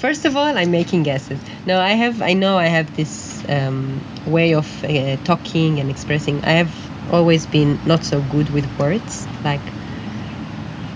First 0.00 0.24
of 0.24 0.34
all, 0.34 0.56
I'm 0.56 0.70
making 0.70 1.02
guesses. 1.02 1.38
No, 1.66 1.78
I 1.78 1.90
have. 1.90 2.22
I 2.22 2.32
know 2.32 2.56
I 2.56 2.68
have 2.68 2.96
this 2.96 3.44
um, 3.50 4.00
way 4.24 4.54
of 4.54 4.66
uh, 4.82 5.18
talking 5.24 5.78
and 5.78 5.90
expressing. 5.90 6.42
I 6.42 6.52
have 6.52 6.74
always 7.12 7.44
been 7.44 7.78
not 7.84 8.02
so 8.02 8.22
good 8.22 8.48
with 8.48 8.66
words. 8.78 9.26
Like 9.44 9.60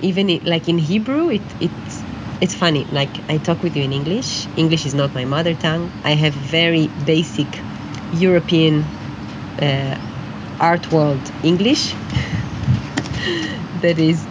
even 0.01 0.31
it, 0.31 0.47
like 0.47 0.71
in 0.71 0.79
Hebrew, 0.79 1.29
it 1.29 1.43
it's 1.61 2.03
it's 2.41 2.55
funny. 2.55 2.87
Like 2.93 3.11
I 3.29 3.37
talk 3.37 3.63
with 3.63 3.77
you 3.77 3.85
in 3.85 3.93
English. 3.93 4.47
English 4.57 4.87
is 4.87 4.95
not 4.95 5.15
my 5.15 5.27
mother 5.27 5.53
tongue. 5.55 5.93
I 6.03 6.13
have 6.13 6.33
very 6.33 6.87
basic 7.05 7.49
European 8.15 8.87
uh, 9.61 9.99
art 10.61 10.91
world 10.91 11.21
English. 11.43 11.93
that 13.83 13.99
is 13.99 14.27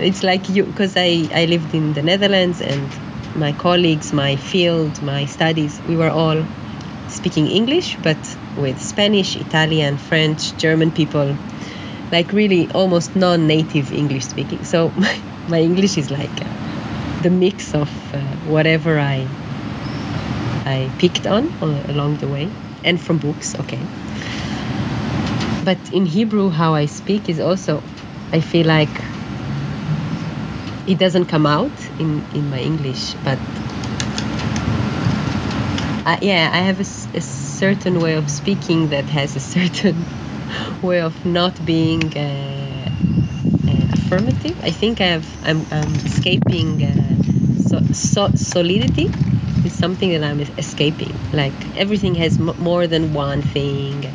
it's 0.00 0.24
like 0.24 0.48
you 0.48 0.64
because 0.64 0.96
I, 0.96 1.28
I 1.32 1.44
lived 1.44 1.72
in 1.72 1.92
the 1.92 2.02
netherlands 2.02 2.60
and 2.60 2.90
my 3.38 3.52
colleagues 3.52 4.12
my 4.12 4.36
field 4.36 5.00
my 5.02 5.24
studies 5.26 5.80
we 5.88 5.96
were 5.96 6.10
all 6.10 6.44
speaking 7.08 7.46
english 7.46 7.96
but 8.02 8.18
with 8.56 8.80
spanish 8.80 9.36
italian 9.36 9.96
french 9.96 10.56
german 10.56 10.90
people 10.90 11.36
like 12.10 12.32
really 12.32 12.70
almost 12.72 13.14
non-native 13.16 13.92
english 13.92 14.24
speaking. 14.24 14.64
So 14.64 14.88
my, 14.96 15.14
my 15.48 15.60
english 15.60 15.98
is 15.98 16.10
like 16.10 16.30
uh, 16.44 17.22
the 17.22 17.30
mix 17.30 17.74
of 17.74 17.90
uh, 18.14 18.20
whatever 18.46 18.98
i 18.98 19.26
i 20.66 20.90
picked 20.98 21.26
on 21.26 21.46
along 21.62 22.16
the 22.18 22.28
way 22.28 22.48
and 22.84 23.00
from 23.00 23.18
books 23.18 23.54
okay. 23.60 23.80
But 25.64 25.78
in 25.92 26.06
hebrew 26.06 26.48
how 26.48 26.74
i 26.74 26.86
speak 26.86 27.28
is 27.28 27.40
also 27.40 27.82
i 28.32 28.40
feel 28.40 28.66
like 28.66 28.94
it 30.88 30.98
doesn't 30.98 31.26
come 31.26 31.46
out 31.46 31.70
in, 32.00 32.24
in 32.34 32.48
my 32.48 32.58
English, 32.58 33.14
but 33.22 33.38
I, 36.06 36.18
yeah, 36.22 36.50
I 36.50 36.58
have 36.60 36.80
a 36.80 37.20
certain 37.20 38.00
way 38.00 38.14
of 38.14 38.30
speaking 38.30 38.88
that 38.88 39.04
has 39.04 39.36
a 39.36 39.40
certain 39.56 40.02
way 40.82 41.00
of 41.02 41.12
not 41.26 41.54
being 41.66 42.02
uh, 42.16 42.88
uh, 43.68 43.86
affirmative. 43.92 44.58
I 44.62 44.70
think 44.70 45.02
I 45.02 45.08
have 45.08 45.28
I'm, 45.44 45.66
I'm 45.70 45.94
escaping 46.06 46.82
uh, 46.82 47.16
so, 47.58 47.82
so, 47.92 48.32
solidity. 48.34 49.10
Is 49.64 49.72
something 49.72 50.12
that 50.12 50.22
I'm 50.22 50.40
escaping. 50.56 51.12
Like 51.32 51.52
everything 51.76 52.14
has 52.14 52.38
more 52.38 52.86
than 52.86 53.12
one 53.12 53.42
thing. 53.42 54.06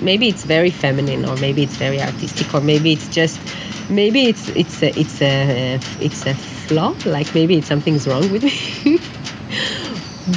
Maybe 0.00 0.28
it's 0.28 0.44
very 0.44 0.70
feminine, 0.70 1.24
or 1.24 1.36
maybe 1.36 1.64
it's 1.64 1.76
very 1.76 2.00
artistic, 2.00 2.54
or 2.54 2.60
maybe 2.60 2.92
it's 2.92 3.08
just 3.08 3.40
maybe 3.92 4.26
it's 4.26 4.48
it's 4.48 4.82
a 4.82 4.88
it's 4.98 5.20
a 5.22 5.78
it's 6.00 6.26
a 6.26 6.34
flaw 6.34 6.94
like 7.04 7.34
maybe 7.34 7.56
it's 7.58 7.68
something's 7.68 8.06
wrong 8.06 8.30
with 8.30 8.42
me. 8.84 8.98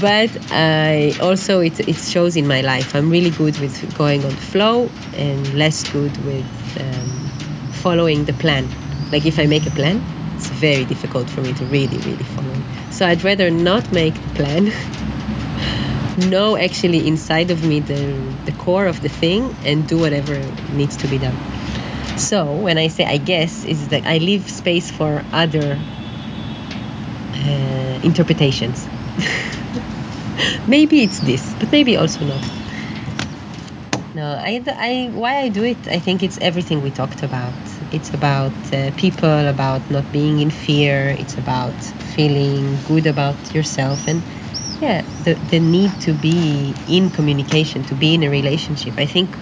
But 0.02 0.32
i 0.52 1.16
also 1.22 1.62
it, 1.62 1.80
it 1.88 1.96
shows 1.96 2.36
in 2.36 2.48
my 2.48 2.62
life. 2.62 2.96
I'm 2.96 3.10
really 3.10 3.30
good 3.30 3.58
with 3.60 3.98
going 3.98 4.24
on 4.26 4.32
the 4.32 4.46
flow 4.54 4.90
and 5.14 5.54
less 5.54 5.84
good 5.92 6.16
with 6.26 6.48
um, 6.80 7.10
following 7.84 8.26
the 8.26 8.34
plan. 8.34 8.68
Like 9.12 9.26
if 9.26 9.40
i 9.40 9.46
make 9.46 9.66
a 9.66 9.72
plan 9.72 10.04
it's 10.36 10.50
very 10.50 10.84
difficult 10.86 11.30
for 11.30 11.42
me 11.42 11.54
to 11.54 11.66
really 11.66 11.98
really 12.00 12.24
follow 12.36 12.56
so 12.92 13.06
i'd 13.08 13.24
rather 13.24 13.50
not 13.50 13.90
make 13.92 14.14
the 14.14 14.30
plan 14.36 14.72
know 16.30 16.58
actually 16.58 17.08
inside 17.08 17.52
of 17.52 17.64
me 17.64 17.80
the 17.80 18.02
the 18.46 18.52
core 18.54 18.86
of 18.86 19.02
the 19.02 19.10
thing 19.10 19.56
and 19.64 19.88
do 19.88 19.98
whatever 19.98 20.38
needs 20.74 20.98
to 20.98 21.08
be 21.08 21.18
done 21.18 21.38
so 22.18 22.56
when 22.56 22.78
I 22.78 22.88
say 22.88 23.06
I 23.06 23.18
guess, 23.18 23.66
is 23.66 23.90
that 23.90 24.06
I 24.06 24.18
leave 24.18 24.50
space 24.50 24.90
for 24.92 25.24
other 25.32 25.80
uh, 27.34 28.00
interpretations. 28.04 28.88
maybe 30.68 31.02
it's 31.02 31.20
this, 31.20 31.54
but 31.60 31.72
maybe 31.72 31.98
also 31.98 32.26
not. 32.26 32.44
No, 34.16 34.24
I, 34.24 34.64
I, 34.66 35.10
why 35.12 35.40
I 35.40 35.50
do 35.50 35.66
it, 35.66 35.90
I 35.90 36.00
think 36.00 36.24
it's 36.24 36.38
everything 36.38 36.82
we 36.82 36.90
talked 36.90 37.22
about. 37.22 37.54
It's 37.92 38.14
about 38.14 38.54
uh, 38.72 38.92
people, 38.96 39.48
about 39.48 39.92
not 39.92 40.10
being 40.14 40.40
in 40.40 40.50
fear. 40.50 41.10
It's 41.10 41.38
about 41.38 41.74
feeling 42.16 42.80
good 42.88 43.08
about 43.08 43.54
yourself, 43.54 44.08
and 44.08 44.24
yeah, 44.80 45.02
the 45.26 45.34
the 45.34 45.60
need 45.60 45.92
to 46.02 46.14
be 46.14 46.74
in 46.88 47.10
communication, 47.10 47.84
to 47.86 47.96
be 47.96 48.14
in 48.14 48.24
a 48.24 48.30
relationship. 48.30 48.94
I 48.98 49.06
think 49.06 49.36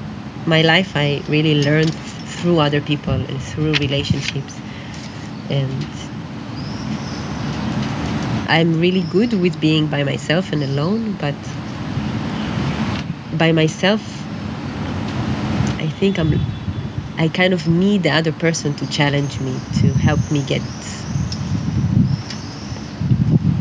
my 0.48 0.62
life, 0.62 0.96
I 0.96 1.22
really 1.30 1.64
learned 1.64 1.94
through 1.94 2.60
other 2.60 2.82
people 2.82 3.14
and 3.14 3.42
through 3.42 3.74
relationships. 3.76 4.56
And 5.50 5.72
i'm 8.54 8.80
really 8.80 9.02
good 9.04 9.34
with 9.34 9.60
being 9.60 9.88
by 9.88 10.04
myself 10.04 10.52
and 10.52 10.64
alone 10.64 11.14
but 11.14 11.34
by 13.38 13.52
myself 13.52 14.02
i 15.80 15.88
think 16.00 16.20
i'm 16.20 16.34
i 17.18 17.28
kind 17.30 17.54
of 17.54 17.68
need 17.68 18.04
the 18.04 18.12
other 18.12 18.32
person 18.34 18.76
to 18.76 18.86
challenge 18.88 19.40
me 19.40 19.58
to 19.74 19.94
help 19.94 20.20
me 20.30 20.44
get 20.44 20.62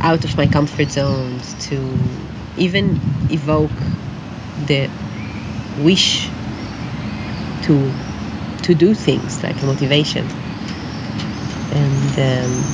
out 0.00 0.24
of 0.24 0.36
my 0.36 0.46
comfort 0.46 0.90
zones 0.90 1.54
to 1.68 1.76
even 2.58 2.98
evoke 3.30 3.70
the 4.66 4.90
wish 5.78 6.31
to 7.62 7.94
to 8.62 8.74
do 8.74 8.94
things 8.94 9.42
like 9.42 9.62
motivation. 9.62 10.26
And 11.72 12.18
um, 12.18 12.64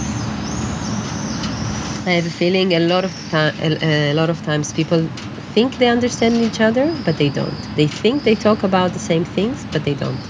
I 2.07 2.13
have 2.13 2.27
a 2.27 2.31
feeling 2.31 2.73
a 2.73 2.81
lot 2.81 3.05
of 3.05 3.13
time 3.31 3.55
a, 3.61 4.11
a 4.11 4.15
lot 4.15 4.31
of 4.31 4.43
times 4.43 4.73
people 4.73 5.09
think 5.55 5.77
they 5.79 5.89
understand 5.89 6.43
each 6.43 6.61
other 6.61 6.87
but 7.05 7.17
they 7.17 7.31
don't. 7.31 7.63
They 7.77 7.87
think 7.87 8.25
they 8.25 8.35
talk 8.35 8.63
about 8.65 8.93
the 8.93 8.99
same 8.99 9.25
things 9.25 9.67
but 9.73 9.85
they 9.85 9.95
don't. 9.95 10.25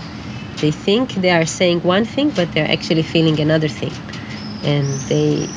They 0.61 0.73
think 0.73 1.15
they 1.15 1.31
are 1.31 1.47
saying 1.47 1.81
one 1.83 2.05
thing 2.05 2.31
but 2.31 2.53
they're 2.53 2.71
actually 2.77 3.05
feeling 3.05 3.39
another 3.41 3.69
thing. 3.69 3.95
And 4.65 4.87
they 5.13 5.49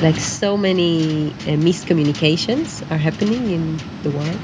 like 0.00 0.18
so 0.18 0.56
many 0.56 1.30
uh, 1.46 1.50
miscommunications 1.68 2.82
are 2.90 2.98
happening 2.98 3.50
in 3.50 3.80
the 4.02 4.10
world 4.10 4.40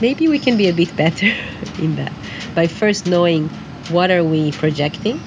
maybe 0.00 0.28
we 0.28 0.38
can 0.38 0.56
be 0.56 0.68
a 0.68 0.72
bit 0.72 0.94
better 0.96 1.26
in 1.78 1.96
that 1.96 2.12
by 2.54 2.66
first 2.66 3.06
knowing 3.06 3.48
what 3.90 4.10
are 4.10 4.24
we 4.24 4.52
projecting 4.52 5.20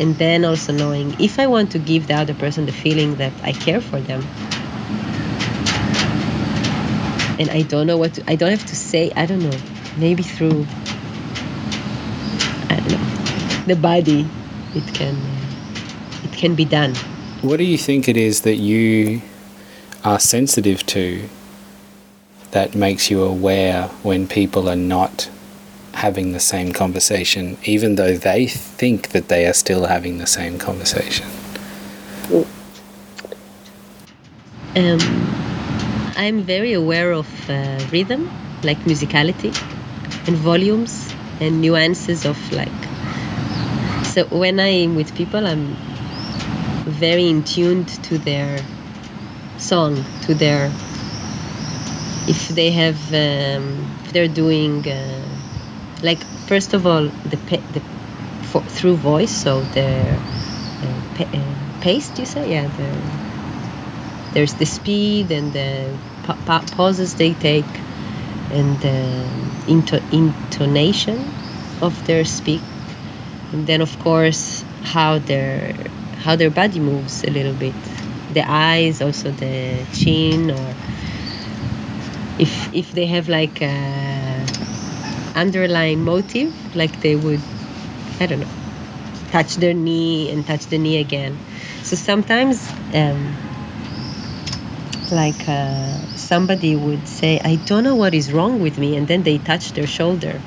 and 0.00 0.16
then 0.16 0.44
also 0.44 0.72
knowing 0.72 1.14
if 1.20 1.38
I 1.38 1.46
want 1.46 1.72
to 1.72 1.78
give 1.78 2.06
the 2.06 2.14
other 2.14 2.34
person 2.34 2.66
the 2.66 2.72
feeling 2.72 3.16
that 3.16 3.32
I 3.42 3.52
care 3.52 3.80
for 3.80 4.00
them. 4.00 4.22
And 7.40 7.50
I 7.50 7.62
don't 7.62 7.86
know 7.86 7.96
what 7.96 8.14
to, 8.14 8.24
I 8.28 8.34
don't 8.34 8.50
have 8.50 8.66
to 8.66 8.76
say. 8.76 9.12
I 9.14 9.24
don't 9.26 9.42
know. 9.42 9.56
Maybe 9.96 10.24
through 10.24 10.66
I 12.68 12.80
don't 12.80 12.90
know 12.90 13.64
the 13.66 13.76
body, 13.76 14.26
it 14.74 14.94
can 14.94 15.16
it 16.24 16.32
can 16.32 16.54
be 16.54 16.64
done. 16.64 16.94
What 17.42 17.58
do 17.58 17.64
you 17.64 17.78
think 17.78 18.08
it 18.08 18.16
is 18.16 18.40
that 18.42 18.56
you 18.56 19.22
are 20.04 20.18
sensitive 20.18 20.84
to 20.86 21.28
that 22.50 22.74
makes 22.74 23.10
you 23.10 23.22
aware 23.22 23.88
when 24.02 24.26
people 24.26 24.68
are 24.68 24.76
not 24.76 25.28
having 25.94 26.32
the 26.32 26.40
same 26.40 26.72
conversation, 26.72 27.58
even 27.64 27.96
though 27.96 28.16
they 28.16 28.46
think 28.46 29.08
that 29.08 29.28
they 29.28 29.46
are 29.46 29.52
still 29.52 29.86
having 29.86 30.18
the 30.18 30.26
same 30.26 30.58
conversation? 30.58 31.26
Um, 34.76 35.00
I'm 36.16 36.42
very 36.42 36.72
aware 36.72 37.12
of 37.12 37.26
uh, 37.50 37.84
rhythm, 37.90 38.30
like 38.62 38.78
musicality, 38.84 39.52
and 40.28 40.36
volumes 40.36 41.12
and 41.40 41.60
nuances 41.60 42.24
of 42.24 42.38
like. 42.52 42.68
So 44.04 44.24
when 44.26 44.60
I'm 44.60 44.94
with 44.94 45.14
people, 45.16 45.46
I'm 45.46 45.76
very 46.86 47.28
in 47.28 47.42
tuned 47.44 47.88
to 48.04 48.18
their 48.18 48.64
song, 49.58 50.04
to 50.22 50.34
their. 50.34 50.70
If 52.28 52.48
they 52.48 52.70
have, 52.72 53.00
um, 53.14 53.86
if 54.04 54.12
they're 54.12 54.28
doing, 54.28 54.86
uh, 54.86 55.24
like 56.02 56.22
first 56.46 56.74
of 56.74 56.86
all, 56.86 57.08
the, 57.24 57.38
the 57.72 57.80
for, 58.42 58.62
through 58.62 58.96
voice, 58.96 59.32
so 59.32 59.64
their 59.64 60.20
uh, 60.82 61.00
pa- 61.14 61.32
uh, 61.32 61.54
pace. 61.80 62.10
You 62.18 62.26
say? 62.26 62.50
Yeah, 62.50 62.68
the, 62.68 62.90
there's 64.32 64.54
the 64.54 64.66
speed 64.66 65.32
and 65.32 65.52
the 65.52 65.98
pa- 66.22 66.38
pa- 66.44 66.64
pauses 66.70 67.14
they 67.14 67.32
take, 67.34 67.80
and 68.50 68.78
the 68.80 69.30
into- 69.66 70.02
intonation 70.12 71.32
of 71.80 72.04
their 72.04 72.24
speak, 72.24 72.62
and 73.52 73.66
then 73.66 73.80
of 73.80 73.98
course 73.98 74.64
how 74.82 75.18
their 75.18 75.72
how 76.16 76.36
their 76.36 76.50
body 76.50 76.80
moves 76.80 77.24
a 77.24 77.30
little 77.30 77.54
bit 77.54 77.74
the 78.30 78.44
eyes 78.46 79.00
also 79.00 79.30
the 79.30 79.86
chin 79.92 80.50
or 80.50 80.74
if 82.38 82.74
if 82.74 82.92
they 82.92 83.06
have 83.06 83.28
like 83.28 83.60
a 83.62 84.44
underlying 85.34 86.02
motive 86.04 86.52
like 86.74 87.00
they 87.00 87.14
would 87.16 87.40
i 88.20 88.26
don't 88.26 88.40
know 88.40 88.46
touch 89.30 89.56
their 89.56 89.74
knee 89.74 90.30
and 90.30 90.46
touch 90.46 90.66
the 90.66 90.78
knee 90.78 90.98
again. 90.98 91.38
So 91.82 91.96
sometimes 91.96 92.66
um, 92.94 93.34
like 95.10 95.48
uh, 95.48 95.98
somebody 96.16 96.76
would 96.76 97.06
say 97.08 97.40
i 97.44 97.56
don't 97.66 97.84
know 97.84 97.94
what 97.94 98.14
is 98.14 98.32
wrong 98.32 98.60
with 98.60 98.78
me 98.78 98.96
and 98.96 99.06
then 99.08 99.22
they 99.22 99.38
touch 99.38 99.72
their 99.72 99.86
shoulder. 99.86 100.40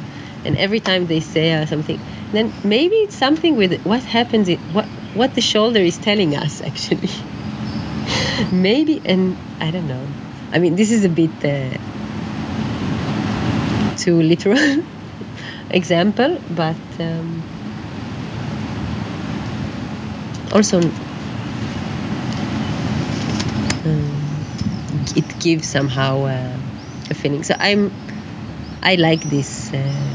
And 0.44 0.58
every 0.58 0.80
time 0.80 1.06
they 1.06 1.20
say 1.20 1.54
uh, 1.54 1.66
something 1.68 2.00
then 2.32 2.52
maybe 2.64 2.96
it's 2.96 3.16
something 3.16 3.56
with 3.56 3.80
what 3.84 4.04
happens 4.04 4.50
what 4.74 4.86
what 5.14 5.36
the 5.36 5.42
shoulder 5.42 5.80
is 5.80 5.98
telling 5.98 6.36
us 6.36 6.62
actually. 6.70 7.10
Maybe 8.52 9.02
and 9.06 9.38
i 9.60 9.70
don't 9.72 9.88
know 9.88 10.08
i 10.54 10.60
mean 10.60 10.76
this 10.76 10.92
is 10.92 11.06
a 11.06 11.10
bit 11.10 11.32
uh, 11.46 11.78
too 13.98 14.22
literal 14.22 14.84
example 15.72 16.40
but 16.56 16.76
um, 17.00 17.44
also 20.54 20.80
um, 23.86 24.22
it 25.16 25.40
gives 25.40 25.68
somehow 25.68 26.26
uh, 26.26 26.58
a 27.10 27.14
feeling. 27.14 27.44
So 27.44 27.56
i'm 27.60 27.92
i 28.84 28.96
like 28.96 29.22
this 29.30 29.74
uh, 29.74 30.12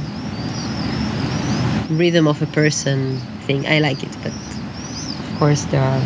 rhythm 1.90 2.26
of 2.26 2.42
a 2.42 2.46
person 2.46 3.18
thing. 3.46 3.66
I 3.66 3.78
like 3.78 4.02
it 4.02 4.16
but 4.22 4.32
of 4.32 5.34
course 5.38 5.64
there 5.66 5.82
are 5.82 6.02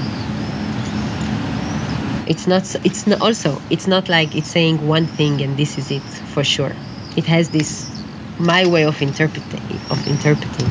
it's 2.31 2.47
not 2.47 2.63
it's 2.85 3.07
not 3.07 3.21
also 3.21 3.61
it's 3.71 3.87
not 3.87 4.09
like 4.09 4.35
it's 4.37 4.49
saying 4.49 4.77
one 4.87 5.07
thing 5.07 5.43
and 5.43 5.57
this 5.57 5.77
is 5.79 5.91
it 5.91 6.09
for 6.35 6.45
sure. 6.45 6.73
It 7.17 7.27
has 7.27 7.51
this 7.51 7.91
my 8.39 8.65
way 8.67 8.85
of 8.85 9.03
interpreting 9.03 9.61
of 9.91 9.99
interpreting. 10.07 10.71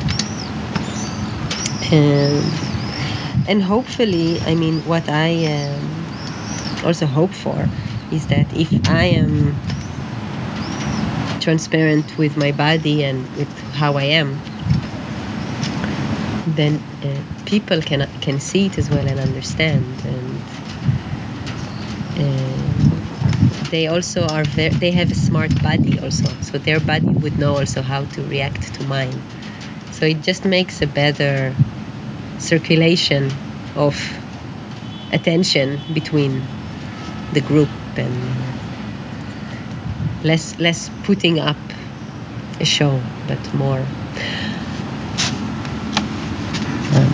Um, 1.92 2.70
and 3.50 3.62
hopefully 3.62 4.40
i 4.46 4.54
mean 4.54 4.80
what 4.82 5.08
i 5.08 5.30
um, 5.56 6.06
also 6.84 7.04
hope 7.04 7.32
for 7.32 7.68
is 8.12 8.26
that 8.28 8.46
if 8.54 8.70
i 8.88 9.04
am 9.04 9.56
transparent 11.40 12.16
with 12.16 12.36
my 12.36 12.52
body 12.52 13.02
and 13.02 13.18
with 13.36 13.50
how 13.74 13.96
i 13.96 14.04
am 14.04 14.38
then 16.46 16.80
uh, 17.02 17.20
people 17.44 17.82
can 17.82 18.08
can 18.20 18.38
see 18.38 18.66
it 18.66 18.78
as 18.78 18.88
well 18.88 19.06
and 19.06 19.18
understand 19.18 19.84
and 20.04 20.39
they 23.70 23.86
also 23.86 24.24
are 24.24 24.44
very 24.44 24.70
they 24.74 24.90
have 24.90 25.10
a 25.10 25.14
smart 25.14 25.50
body 25.62 25.98
also 26.00 26.28
so 26.42 26.58
their 26.58 26.80
body 26.80 27.14
would 27.22 27.38
know 27.38 27.58
also 27.58 27.82
how 27.82 28.04
to 28.04 28.22
react 28.22 28.74
to 28.74 28.82
mine. 28.84 29.22
So 29.92 30.06
it 30.06 30.22
just 30.22 30.44
makes 30.44 30.82
a 30.82 30.86
better 30.86 31.54
circulation 32.38 33.30
of 33.76 33.94
attention 35.12 35.80
between 35.92 36.42
the 37.32 37.40
group 37.40 37.68
and 37.96 38.12
less 40.24 40.58
less 40.58 40.90
putting 41.04 41.38
up 41.38 41.56
a 42.60 42.64
show 42.64 43.00
but 43.28 43.54
more. 43.54 43.84
Um, 46.94 47.12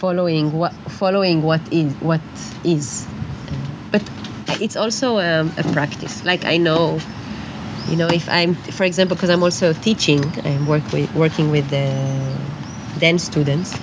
following 0.00 0.52
what 0.52 0.72
following 0.88 1.42
what 1.42 1.60
is 1.70 1.92
what 2.00 2.20
is 2.64 3.06
it's 4.60 4.76
also 4.76 5.18
um, 5.18 5.52
a 5.56 5.64
practice. 5.72 6.24
Like 6.24 6.44
i 6.44 6.56
know 6.56 7.00
you 7.88 7.96
know 7.96 8.08
if 8.08 8.28
i'm 8.28 8.54
for 8.54 8.84
example 8.84 9.16
because 9.16 9.30
i'm 9.30 9.42
also 9.42 9.72
teaching 9.72 10.22
i'm 10.44 10.66
work 10.66 10.84
with, 10.92 11.12
working 11.14 11.50
with 11.50 11.68
the 11.70 12.36
dance 12.98 13.24
students. 13.24 13.74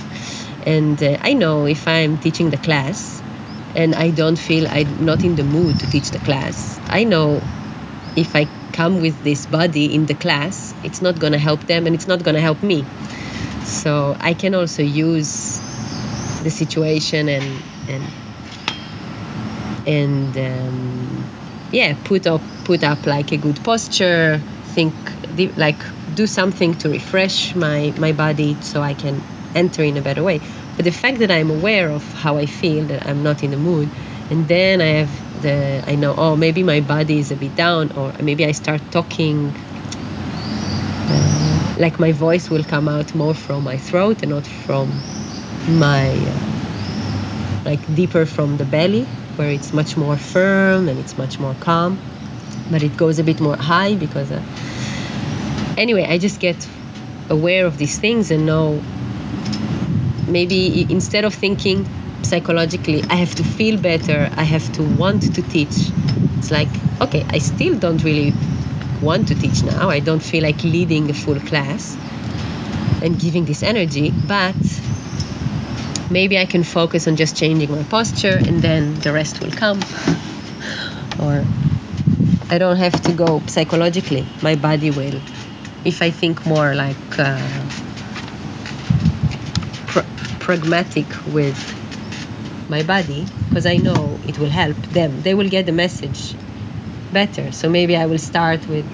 And 0.65 1.01
uh, 1.01 1.17
i 1.21 1.33
know 1.33 1.65
if 1.65 1.87
i'm 1.87 2.17
teaching 2.17 2.49
the 2.49 2.57
class 2.57 3.21
and 3.75 3.95
i 3.95 4.11
don't 4.11 4.37
feel 4.37 4.67
i'm 4.67 5.05
not 5.05 5.23
in 5.23 5.35
the 5.35 5.43
mood 5.43 5.79
to 5.79 5.87
teach 5.87 6.11
the 6.11 6.19
class 6.19 6.79
i 6.89 7.03
know 7.03 7.41
if 8.15 8.35
i 8.35 8.47
come 8.73 9.01
with 9.01 9.23
this 9.23 9.45
body 9.45 9.93
in 9.93 10.05
the 10.05 10.13
class 10.13 10.73
it's 10.83 11.01
not 11.01 11.19
going 11.19 11.33
to 11.33 11.39
help 11.39 11.65
them 11.67 11.85
and 11.85 11.95
it's 11.95 12.07
not 12.07 12.23
going 12.23 12.35
to 12.35 12.41
help 12.41 12.61
me. 12.63 12.85
So 13.63 14.15
i 14.19 14.33
can 14.33 14.53
also 14.55 14.83
use 14.83 15.59
the 16.43 16.49
situation 16.49 17.29
and 17.29 17.61
and 17.89 18.26
and 19.87 20.37
um, 20.37 21.25
yeah 21.71 21.95
put 22.03 22.27
up 22.27 22.41
put 22.65 22.83
up 22.83 23.05
like 23.05 23.31
a 23.31 23.37
good 23.37 23.63
posture 23.63 24.39
think 24.75 24.93
like 25.55 25.81
do 26.13 26.27
something 26.27 26.75
to 26.75 26.89
refresh 26.89 27.55
my 27.55 27.93
my 27.97 28.11
body 28.11 28.55
so 28.61 28.81
i 28.81 28.93
can 28.93 29.21
enter 29.55 29.83
in 29.83 29.97
a 29.97 30.01
better 30.01 30.23
way. 30.23 30.39
But 30.75 30.85
the 30.85 30.91
fact 30.91 31.17
that 31.19 31.31
i'm 31.31 31.49
aware 31.49 31.89
of 31.89 32.03
how 32.13 32.37
i 32.37 32.45
feel 32.45 32.85
that 32.85 33.07
i'm 33.07 33.23
not 33.23 33.43
in 33.43 33.51
the 33.51 33.57
mood 33.57 33.89
and 34.29 34.47
then 34.47 34.81
i 34.81 34.91
have 35.01 35.41
the 35.41 35.83
i 35.87 35.95
know 35.95 36.13
oh 36.15 36.35
maybe 36.35 36.61
my 36.61 36.81
body 36.81 37.17
is 37.17 37.31
a 37.31 37.35
bit 37.35 37.55
down 37.55 37.91
or 37.93 38.13
maybe 38.21 38.45
i 38.45 38.51
start 38.51 38.81
talking 38.91 39.51
uh, 41.09 41.75
like 41.79 41.99
my 41.99 42.11
voice 42.11 42.49
will 42.51 42.63
come 42.63 42.87
out 42.87 43.15
more 43.15 43.33
from 43.33 43.63
my 43.63 43.77
throat 43.77 44.21
and 44.21 44.31
not 44.31 44.45
from 44.45 44.87
my 45.79 46.09
uh, 46.11 47.63
like 47.65 47.81
deeper 47.95 48.25
from 48.25 48.57
the 48.57 48.65
belly 48.65 49.07
where 49.37 49.49
it's 49.49 49.73
much 49.73 49.95
more 49.97 50.17
firm 50.17 50.89
and 50.89 50.99
it's 50.99 51.17
much 51.17 51.39
more 51.39 51.55
calm 51.59 51.99
but 52.71 52.83
it 52.83 52.95
goes 52.97 53.19
a 53.19 53.23
bit 53.23 53.39
more 53.39 53.55
high 53.55 53.95
because 53.95 54.31
uh, 54.31 54.41
anyway 55.77 56.05
i 56.09 56.17
just 56.17 56.39
get 56.39 56.67
aware 57.29 57.65
of 57.65 57.77
these 57.77 57.97
things 57.99 58.31
and 58.31 58.45
know 58.45 58.81
maybe 60.27 60.85
instead 60.89 61.23
of 61.25 61.33
thinking 61.33 61.87
psychologically 62.23 63.03
i 63.09 63.15
have 63.15 63.33
to 63.35 63.43
feel 63.43 63.79
better 63.79 64.29
i 64.35 64.43
have 64.43 64.71
to 64.73 64.83
want 64.83 65.21
to 65.35 65.41
teach. 65.41 65.91
It's 66.37 66.51
like 66.51 66.69
okay 67.01 67.25
i 67.29 67.37
still 67.37 67.75
don't 67.77 68.03
really 68.03 68.33
want 69.01 69.27
to 69.27 69.35
teach 69.35 69.63
now. 69.63 69.89
I 69.89 69.99
don't 69.99 70.21
feel 70.21 70.43
like 70.43 70.63
leading 70.63 71.09
a 71.09 71.13
full 71.13 71.39
class 71.39 71.95
and 73.01 73.19
giving 73.19 73.45
this 73.45 73.63
energy 73.63 74.11
but 74.11 74.55
maybe 76.09 76.37
I 76.37 76.45
can 76.45 76.63
focus 76.63 77.07
on 77.07 77.15
just 77.15 77.35
changing 77.35 77.71
my 77.71 77.83
posture 77.83 78.37
and 78.37 78.61
then 78.61 78.95
the 78.95 79.13
rest 79.13 79.41
will 79.41 79.51
come. 79.51 79.79
or 81.19 81.43
I 82.49 82.57
don't 82.57 82.77
have 82.77 83.01
to 83.03 83.13
go 83.13 83.41
psychologically, 83.47 84.25
my 84.41 84.55
body 84.55 84.91
will. 84.91 85.19
If 85.85 86.01
I 86.01 86.11
think 86.11 86.45
more 86.45 86.75
like 86.75 86.97
uh, 87.19 87.39
pragmatic 90.39 91.05
with 91.33 91.57
my 92.69 92.83
body 92.83 93.25
because 93.47 93.65
I 93.65 93.77
know 93.77 94.19
it 94.27 94.37
will 94.39 94.49
help 94.49 94.77
them. 94.93 95.21
They 95.21 95.33
will 95.33 95.49
get 95.49 95.65
the 95.65 95.71
message 95.71 96.35
better. 97.11 97.51
So 97.51 97.69
maybe 97.69 97.95
I 97.95 98.05
will 98.05 98.17
start 98.17 98.67
with 98.67 98.85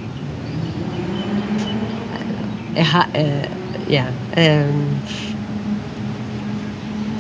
a, 2.76 2.82
uh, 2.82 3.48
yeah 3.88 4.12
um, 4.38 5.00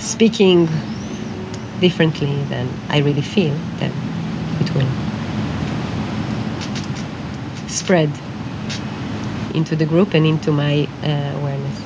speaking 0.03 0.67
differently 1.79 2.43
than 2.49 2.69
I 2.89 2.99
really 2.99 3.21
feel. 3.21 3.55
Then 3.79 3.91
it 4.59 4.73
will 4.75 4.91
spread 7.67 8.11
into 9.53 9.75
the 9.75 9.85
group 9.85 10.13
and 10.13 10.25
into 10.25 10.51
my 10.51 10.87
uh, 11.03 11.39
awareness. 11.39 11.77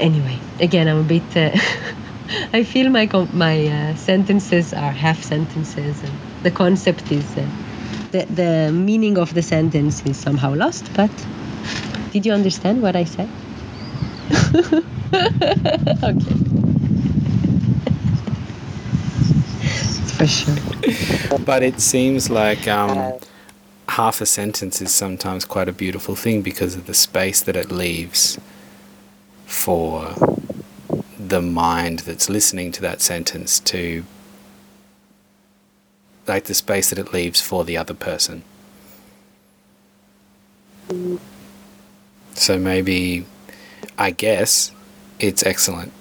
Anyway, 0.00 0.38
again, 0.60 0.88
I'm 0.88 1.00
a 1.00 1.02
bit. 1.02 1.36
Uh, 1.36 1.50
I 2.52 2.64
feel 2.64 2.88
my 2.90 3.08
my 3.32 3.66
uh, 3.66 3.94
sentences 3.96 4.72
are 4.72 4.92
half 4.92 5.22
sentences, 5.22 6.02
and 6.02 6.12
the 6.42 6.50
concept 6.50 7.10
is 7.12 7.26
uh, 7.36 7.46
the 8.12 8.26
the 8.40 8.72
meaning 8.72 9.18
of 9.18 9.34
the 9.34 9.42
sentence 9.42 10.02
is 10.06 10.16
somehow 10.16 10.54
lost. 10.54 10.84
But 10.94 11.10
did 12.12 12.26
you 12.26 12.32
understand 12.32 12.82
what 12.82 12.96
I 12.96 13.04
said? 13.04 13.28
okay. 15.14 16.34
For 20.16 20.26
sure. 20.26 21.38
But 21.44 21.62
it 21.62 21.80
seems 21.80 22.30
like 22.30 22.66
um, 22.68 23.18
half 23.88 24.20
a 24.20 24.26
sentence 24.26 24.80
is 24.80 24.92
sometimes 24.92 25.44
quite 25.44 25.68
a 25.68 25.72
beautiful 25.72 26.14
thing 26.14 26.42
because 26.42 26.74
of 26.74 26.86
the 26.86 26.94
space 26.94 27.40
that 27.42 27.56
it 27.56 27.70
leaves 27.70 28.38
for 29.46 30.14
the 31.18 31.40
mind 31.40 32.00
that's 32.00 32.28
listening 32.28 32.72
to 32.72 32.82
that 32.82 33.00
sentence 33.00 33.60
to 33.60 34.04
like 36.26 36.44
the 36.44 36.54
space 36.54 36.90
that 36.90 36.98
it 36.98 37.12
leaves 37.12 37.40
for 37.40 37.64
the 37.64 37.76
other 37.76 37.94
person. 37.94 38.42
So 42.34 42.58
maybe 42.58 43.26
I 43.98 44.10
guess 44.10 44.72
it's 45.18 45.42
excellent. 45.44 45.92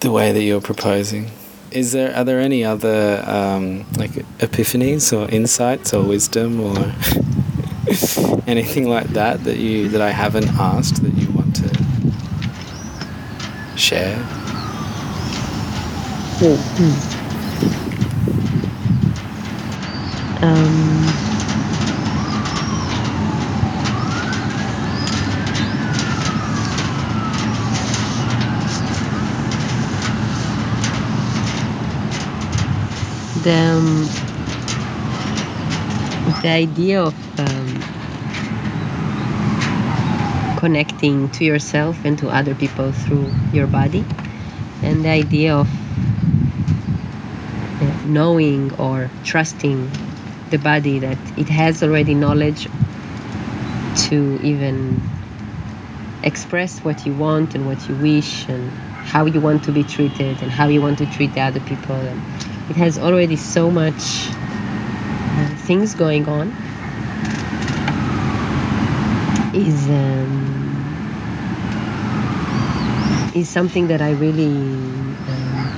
The 0.00 0.10
way 0.10 0.32
that 0.32 0.42
you're 0.42 0.60
proposing. 0.60 1.30
Is 1.70 1.92
there 1.92 2.14
are 2.16 2.24
there 2.24 2.40
any 2.40 2.64
other 2.64 3.22
um, 3.26 3.84
like 3.96 4.12
epiphanies 4.38 5.16
or 5.16 5.30
insights 5.30 5.94
or 5.94 6.02
wisdom 6.02 6.60
or 6.60 6.76
anything 8.46 8.88
like 8.88 9.08
that 9.08 9.44
that 9.44 9.58
you 9.58 9.88
that 9.90 10.00
I 10.00 10.10
haven't 10.10 10.48
asked 10.58 11.02
that 11.02 11.14
you 11.14 11.30
want 11.30 11.54
to 11.56 11.68
share? 13.76 14.16
Mm. 16.40 17.20
Um, 20.42 21.29
um, 33.50 34.08
the 36.42 36.48
idea 36.48 37.02
of 37.02 37.14
um, 37.40 37.82
connecting 40.58 41.28
to 41.30 41.44
yourself 41.44 42.04
and 42.04 42.18
to 42.18 42.28
other 42.28 42.54
people 42.54 42.92
through 42.92 43.32
your 43.52 43.66
body 43.66 44.04
and 44.82 45.04
the 45.04 45.08
idea 45.08 45.54
of 45.56 45.68
uh, 47.82 48.06
knowing 48.06 48.72
or 48.74 49.10
trusting 49.24 49.90
the 50.50 50.58
body 50.58 50.98
that 50.98 51.18
it 51.38 51.48
has 51.48 51.82
already 51.82 52.14
knowledge 52.14 52.68
to 53.96 54.38
even 54.42 55.00
express 56.22 56.78
what 56.80 57.06
you 57.06 57.14
want 57.14 57.54
and 57.54 57.66
what 57.66 57.88
you 57.88 57.94
wish 57.96 58.48
and 58.48 58.70
how 58.70 59.24
you 59.26 59.40
want 59.40 59.64
to 59.64 59.72
be 59.72 59.82
treated 59.82 60.42
and 60.42 60.50
how 60.50 60.68
you 60.68 60.80
want 60.82 60.98
to 60.98 61.06
treat 61.06 61.32
the 61.34 61.40
other 61.40 61.60
people 61.60 61.96
and 61.96 62.20
it 62.70 62.76
has 62.76 62.98
already 62.98 63.36
so 63.36 63.70
much 63.70 64.38
uh, 65.36 65.54
things 65.56 65.94
going 65.94 66.28
on 66.28 66.56
is 69.52 69.88
um, 69.88 71.00
is 73.32 73.50
something 73.50 73.88
that 73.88 74.00
I 74.02 74.10
really 74.10 75.20
um, 75.26 75.74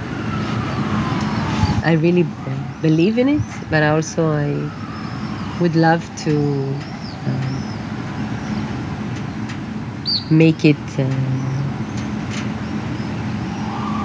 I 1.83 1.92
really 1.92 2.24
believe 2.81 3.18
in 3.18 3.28
it, 3.28 3.61
but 3.68 3.83
also 3.83 4.28
I 4.31 4.74
would 5.59 5.76
love 5.76 6.12
to 6.26 6.87
um, 7.26 7.66
make 10.31 10.64
it 10.64 10.98
uh, 10.98 11.62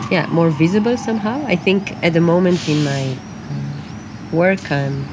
yeah 0.09 0.25
more 0.27 0.49
visible 0.49 0.97
somehow. 0.97 1.43
I 1.47 1.55
think 1.55 1.93
at 2.03 2.13
the 2.13 2.21
moment 2.21 2.67
in 2.67 2.83
my 2.83 3.15
work 4.31 4.71
I'm 4.71 5.05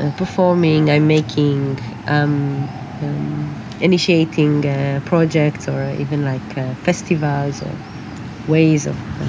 uh, 0.00 0.10
performing, 0.16 0.90
I'm 0.90 1.06
making. 1.06 1.78
Um, 2.06 2.68
um, 3.02 3.54
initiating 3.80 4.66
uh, 4.66 5.00
projects 5.04 5.68
or 5.68 5.90
even 6.00 6.24
like 6.24 6.56
uh, 6.56 6.74
festivals 6.76 7.62
or 7.62 7.72
ways 8.48 8.86
of 8.86 8.96
uh, 9.20 9.24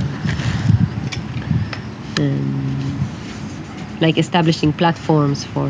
um, 2.22 2.98
like 4.00 4.18
establishing 4.18 4.72
platforms 4.72 5.44
for 5.44 5.70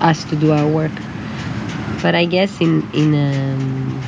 us 0.00 0.24
to 0.24 0.36
do 0.36 0.50
our 0.52 0.66
work 0.66 0.92
but 2.02 2.14
i 2.14 2.24
guess 2.24 2.60
in 2.60 2.82
in 2.92 3.14
um, 3.14 4.02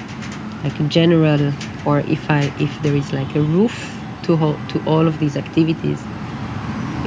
like 0.65 0.79
a 0.81 0.85
general 0.85 1.53
or 1.85 2.01
if 2.01 2.31
i 2.31 2.53
if 2.59 2.81
there 2.83 2.95
is 2.95 3.13
like 3.13 3.35
a 3.35 3.43
roof 3.43 4.03
to 4.23 4.37
ho- 4.37 4.61
to 4.69 4.79
all 4.87 5.07
of 5.07 5.19
these 5.19 5.37
activities 5.37 6.01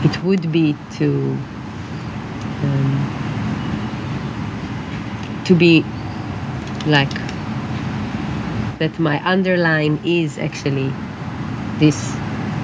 it 0.03 0.23
would 0.23 0.51
be 0.51 0.75
to 0.89 1.37
um, 2.63 3.07
to 5.45 5.55
be 5.55 5.83
like 6.85 7.21
that 8.79 8.97
my 8.99 9.21
underline 9.25 9.99
is 10.03 10.37
actually 10.37 10.89
this 11.79 12.17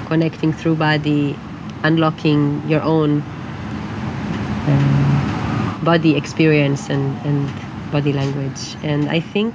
connecting 0.06 0.52
through 0.54 0.76
body 0.76 1.36
unlocking 1.84 2.68
your 2.70 2.82
own 2.82 3.24
um, 4.68 5.22
body 5.84 6.16
experience 6.16 6.90
and, 6.90 7.16
and 7.26 7.50
body 7.92 8.12
language. 8.14 8.76
And 8.84 9.10
i 9.10 9.20
think 9.20 9.54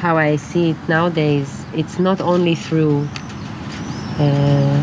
how 0.00 0.16
i 0.16 0.36
see 0.36 0.70
it 0.70 0.88
nowadays 0.88 1.50
it's 1.74 1.98
not 1.98 2.20
only 2.20 2.54
through 2.54 3.06
uh, 4.18 4.80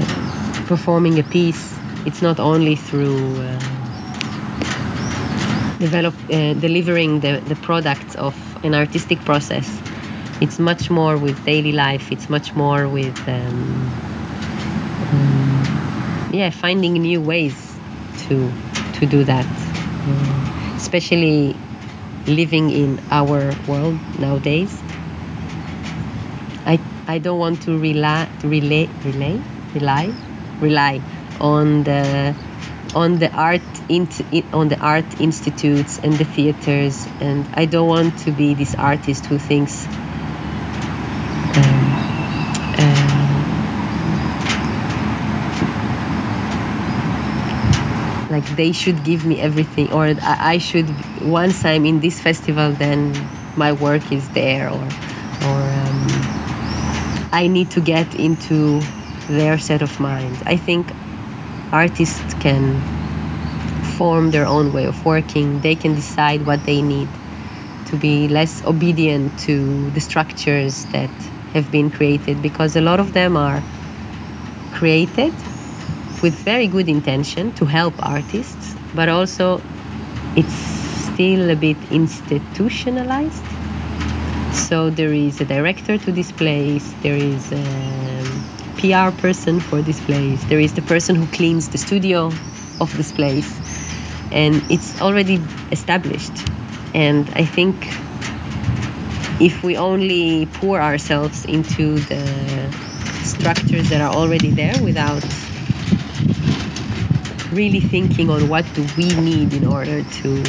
performing 0.67 1.17
a 1.19 1.23
piece 1.23 1.73
it's 2.06 2.21
not 2.21 2.39
only 2.39 2.75
through 2.75 3.17
uh, 3.41 3.60
develop 5.80 6.13
uh, 6.32 6.53
delivering 6.53 7.19
the, 7.19 7.41
the 7.47 7.56
products 7.56 8.15
of 8.15 8.36
an 8.63 8.73
artistic 8.73 9.19
process. 9.19 9.67
It's 10.41 10.60
much 10.60 10.89
more 10.89 11.17
with 11.17 11.43
daily 11.45 11.71
life 11.71 12.12
it's 12.12 12.30
much 12.30 12.56
more 12.56 12.88
with 12.88 13.17
um, 13.27 13.91
um, 15.12 16.30
yeah 16.32 16.49
finding 16.51 16.93
new 16.93 17.21
ways 17.21 17.58
to 18.27 18.51
to 18.93 19.06
do 19.06 19.23
that. 19.23 19.47
Especially 20.75 21.56
living 22.27 22.69
in 22.69 22.99
our 23.10 23.56
world 23.67 23.97
nowadays 24.19 24.73
i 27.08 27.15
i 27.15 27.17
don't 27.20 27.39
want 27.39 27.62
to 27.62 27.78
rely 27.78 28.28
relay 28.43 28.88
relay 29.06 29.39
rely 29.74 30.12
rely 30.62 31.02
on 31.39 31.84
the 31.84 32.36
on 32.96 33.20
the 33.20 33.30
art 33.32 33.62
on 34.54 34.67
the 34.70 34.80
art 34.80 35.06
institutes 35.20 36.00
and 36.04 36.13
the 36.13 36.26
theaters 36.26 37.08
and 37.20 37.46
i 37.54 37.65
don't 37.65 37.88
want 37.88 38.17
to 38.17 38.32
be 38.32 38.54
this 38.54 38.76
artist 38.76 39.26
who 39.26 39.38
thinks 39.38 39.86
um, 41.58 41.88
uh, 42.78 43.43
like 48.30 48.46
they 48.56 48.72
should 48.72 49.04
give 49.04 49.26
me 49.26 49.39
everything 49.39 49.91
or 49.91 50.13
i 50.22 50.58
should 50.58 50.89
once 51.22 51.65
i'm 51.65 51.86
in 51.86 52.00
this 52.00 52.20
festival 52.20 52.72
then 52.72 53.13
my 53.56 53.72
work 53.72 54.12
is 54.12 54.28
there 54.30 54.70
or 54.70 54.88
or 55.50 55.62
um, 55.84 55.96
i 57.41 57.47
need 57.47 57.69
to 57.78 57.82
get 57.82 58.15
into 58.28 58.60
their 59.38 59.58
set 59.58 59.82
of 59.82 60.00
mind 60.00 60.36
i 60.45 60.58
think 60.58 60.91
artists 61.71 62.34
can 62.45 62.63
form 63.97 64.32
their 64.32 64.45
own 64.45 64.71
way 64.73 64.86
of 64.86 65.06
working 65.06 65.60
they 65.62 65.76
can 65.76 65.93
decide 65.95 66.45
what 66.45 66.63
they 66.65 66.82
need 66.82 67.10
to 67.88 67.95
be 67.97 68.28
less 68.28 68.63
obedient 68.65 69.38
to 69.39 69.89
the 69.91 70.02
structures 70.02 70.86
that 70.86 71.10
have 71.54 71.71
been 71.71 71.89
created 71.89 72.41
because 72.41 72.76
a 72.76 72.82
lot 72.82 73.00
of 73.00 73.13
them 73.13 73.38
are 73.38 73.63
created 74.73 75.34
with 76.21 76.34
very 76.43 76.67
good 76.67 76.89
intention 76.89 77.52
to 77.54 77.65
help 77.65 77.93
artists, 78.06 78.76
but 78.93 79.10
also 79.10 79.62
it's 80.36 80.54
still 81.13 81.50
a 81.50 81.56
bit 81.56 81.78
institutionalized. 81.91 83.43
So 84.58 84.89
there 84.89 85.13
is 85.13 85.39
a 85.39 85.46
director 85.46 85.98
to 85.98 86.12
this 86.12 86.32
place, 86.32 86.93
there 87.02 87.15
is 87.15 87.52
a 87.54 88.24
PR 88.78 89.15
person 89.15 89.60
for 89.60 89.82
this 89.82 90.00
place, 90.02 90.43
there 90.46 90.60
is 90.60 90.74
the 90.74 90.82
person 90.82 91.15
who 91.15 91.26
cleans 91.28 91.70
the 91.70 91.78
studio 91.78 92.32
of 92.82 92.96
this 92.98 93.12
place, 93.12 93.50
and 94.32 94.62
it's 94.70 95.00
already 95.02 95.41
established. 95.72 96.34
And 96.93 97.30
I 97.36 97.46
think 97.46 97.76
if 99.39 99.63
we 99.63 99.78
only 99.78 100.48
pour 100.48 100.82
ourselves 100.82 101.46
into 101.46 102.00
the 102.00 102.72
structures 103.24 103.89
that 103.89 104.02
are 104.02 104.13
already 104.13 104.52
there 104.52 104.76
without 104.84 105.24
really 107.54 107.80
thinking 107.80 108.30
on 108.30 108.50
what 108.50 108.65
do 108.74 108.86
we 108.98 109.15
need 109.15 109.54
in 109.54 109.65
order 109.65 110.04
to 110.04 110.43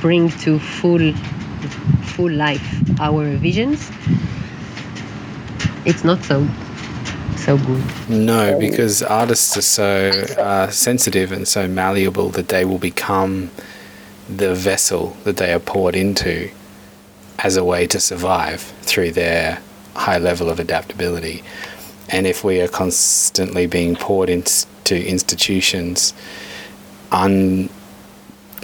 bring 0.00 0.28
to 0.30 0.58
full 0.58 1.12
full 2.14 2.30
life 2.30 3.00
our 3.00 3.36
visions 3.36 3.90
it's 5.84 6.04
not 6.04 6.22
so 6.24 6.46
so 7.36 7.56
good 7.58 7.84
no 8.08 8.58
because 8.58 9.02
artists 9.02 9.56
are 9.56 9.62
so 9.62 10.10
uh, 10.38 10.70
sensitive 10.70 11.32
and 11.32 11.46
so 11.46 11.68
malleable 11.68 12.30
that 12.30 12.48
they 12.48 12.64
will 12.64 12.78
become 12.78 13.50
the 14.28 14.54
vessel 14.54 15.16
that 15.24 15.36
they 15.36 15.52
are 15.52 15.60
poured 15.60 15.94
into 15.94 16.50
as 17.38 17.56
a 17.56 17.64
way 17.64 17.86
to 17.86 18.00
survive 18.00 18.60
through 18.82 19.12
their 19.12 19.60
high 19.94 20.18
level 20.18 20.50
of 20.50 20.58
adaptability. 20.58 21.42
And 22.08 22.26
if 22.26 22.44
we 22.44 22.60
are 22.60 22.68
constantly 22.68 23.66
being 23.66 23.96
poured 23.96 24.30
into 24.30 25.08
institutions 25.08 26.14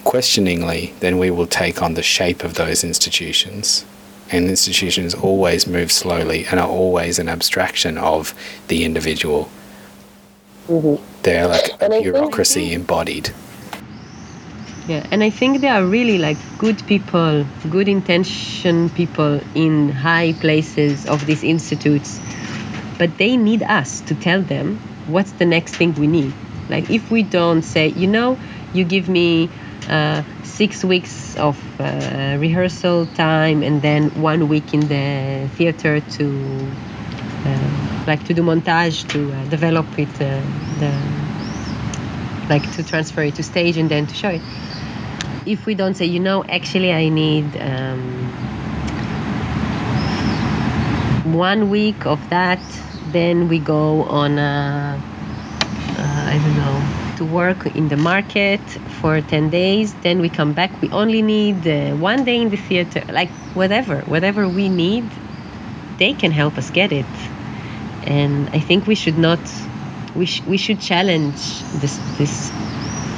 unquestioningly, 0.04 0.92
then 1.00 1.18
we 1.18 1.30
will 1.30 1.46
take 1.46 1.80
on 1.80 1.94
the 1.94 2.02
shape 2.02 2.42
of 2.42 2.54
those 2.54 2.82
institutions. 2.84 3.84
And 4.30 4.48
institutions 4.48 5.14
always 5.14 5.66
move 5.66 5.92
slowly 5.92 6.44
and 6.46 6.58
are 6.58 6.68
always 6.68 7.18
an 7.18 7.28
abstraction 7.28 7.98
of 7.98 8.34
the 8.68 8.84
individual. 8.84 9.48
Mm-hmm. 10.68 11.02
They're 11.22 11.46
like 11.46 11.70
a 11.80 12.00
bureaucracy 12.00 12.72
embodied. 12.72 13.30
Yeah, 14.88 15.06
and 15.12 15.22
I 15.22 15.30
think 15.30 15.60
there 15.60 15.72
are 15.72 15.84
really 15.84 16.18
like 16.18 16.38
good 16.58 16.84
people, 16.86 17.46
good 17.70 17.88
intention 17.88 18.90
people 18.90 19.40
in 19.54 19.90
high 19.90 20.32
places 20.32 21.06
of 21.06 21.24
these 21.26 21.44
institutes, 21.44 22.18
but 22.98 23.16
they 23.18 23.36
need 23.36 23.62
us 23.62 24.00
to 24.02 24.14
tell 24.16 24.42
them 24.42 24.78
what's 25.06 25.32
the 25.32 25.46
next 25.46 25.76
thing 25.76 25.94
we 25.94 26.08
need. 26.08 26.34
Like 26.68 26.90
if 26.90 27.10
we 27.10 27.22
don't 27.22 27.62
say, 27.62 27.88
you 27.88 28.08
know, 28.08 28.36
you 28.72 28.84
give 28.84 29.08
me 29.08 29.50
uh, 29.88 30.22
six 30.42 30.84
weeks 30.84 31.36
of 31.36 31.58
uh, 31.80 32.36
rehearsal 32.38 33.06
time 33.14 33.62
and 33.62 33.82
then 33.82 34.10
one 34.20 34.48
week 34.48 34.74
in 34.74 34.80
the 34.80 35.48
theater 35.56 36.00
to 36.00 36.72
uh, 37.44 38.04
like 38.06 38.22
to 38.24 38.34
do 38.34 38.42
montage 38.42 39.06
to 39.08 39.32
uh, 39.32 39.44
develop 39.46 39.86
it, 39.98 40.08
uh, 40.20 40.40
the 40.78 40.92
like 42.48 42.70
to 42.72 42.84
transfer 42.84 43.22
it 43.22 43.34
to 43.34 43.42
stage 43.42 43.76
and 43.76 43.90
then 43.90 44.06
to 44.06 44.14
show 44.14 44.28
it. 44.28 44.42
If 45.46 45.66
we 45.66 45.74
don't 45.74 45.94
say, 45.94 46.04
you 46.06 46.20
know, 46.20 46.44
actually 46.44 46.92
I 46.92 47.08
need 47.08 47.56
um, 47.60 48.28
one 51.32 51.70
week 51.70 52.06
of 52.06 52.20
that, 52.30 52.60
then 53.06 53.48
we 53.48 53.58
go 53.58 54.02
on, 54.04 54.38
I 54.38 55.00
don't 56.42 56.56
know, 56.56 57.01
to 57.22 57.34
work 57.34 57.66
in 57.76 57.88
the 57.88 57.96
market 57.96 58.60
for 59.00 59.20
10 59.20 59.50
days, 59.50 59.94
then 60.02 60.20
we 60.20 60.28
come 60.28 60.52
back. 60.52 60.80
We 60.82 60.90
only 60.90 61.22
need 61.22 61.66
uh, 61.66 61.96
one 61.96 62.24
day 62.24 62.40
in 62.40 62.50
the 62.50 62.56
theater, 62.56 63.02
like 63.12 63.30
whatever, 63.54 64.00
whatever 64.06 64.48
we 64.48 64.68
need, 64.68 65.04
they 65.98 66.14
can 66.14 66.32
help 66.32 66.58
us 66.58 66.70
get 66.70 66.92
it. 66.92 67.06
And 68.06 68.48
I 68.52 68.60
think 68.60 68.86
we 68.86 68.94
should 68.94 69.18
not, 69.18 69.40
we, 70.14 70.26
sh- 70.26 70.42
we 70.46 70.56
should 70.56 70.80
challenge 70.80 71.62
this, 71.82 71.98
this 72.18 72.52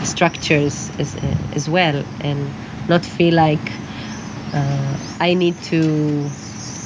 structures 0.04 0.90
as, 0.98 1.16
uh, 1.16 1.36
as 1.54 1.68
well 1.68 2.04
and 2.20 2.54
not 2.88 3.04
feel 3.04 3.34
like 3.34 3.72
uh, 4.52 4.96
I 5.20 5.34
need 5.34 5.60
to 5.72 6.30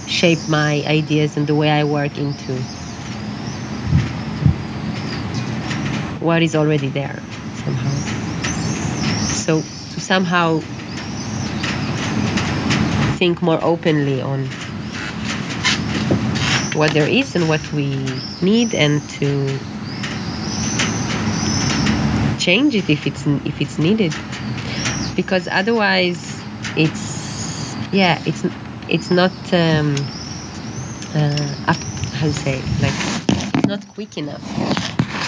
shape 0.06 0.48
my 0.48 0.84
ideas 0.86 1.36
and 1.36 1.46
the 1.46 1.54
way 1.54 1.70
I 1.70 1.84
work 1.84 2.16
into 2.18 2.64
what 6.28 6.42
is 6.42 6.54
already 6.54 6.90
there 6.90 7.18
somehow. 7.64 7.90
So 9.32 9.62
to 9.62 9.98
somehow 9.98 10.60
think 13.16 13.40
more 13.40 13.58
openly 13.64 14.20
on 14.20 14.44
what 16.76 16.92
there 16.92 17.08
is 17.08 17.34
and 17.34 17.48
what 17.48 17.64
we 17.72 17.88
need 18.42 18.74
and 18.74 19.00
to 19.08 19.26
change 22.38 22.74
it 22.76 22.90
if 22.90 23.06
it's 23.06 23.26
if 23.26 23.62
it's 23.62 23.78
needed 23.78 24.14
because 25.16 25.48
otherwise 25.48 26.20
it's 26.76 27.74
yeah 27.90 28.20
it's 28.26 28.44
it's 28.86 29.10
not 29.10 29.32
um, 29.54 29.96
uh, 31.14 31.54
up 31.72 31.80
how 32.20 32.26
to 32.26 32.34
say 32.34 32.60
like 32.84 33.66
not 33.66 33.80
quick 33.94 34.18
enough 34.18 34.77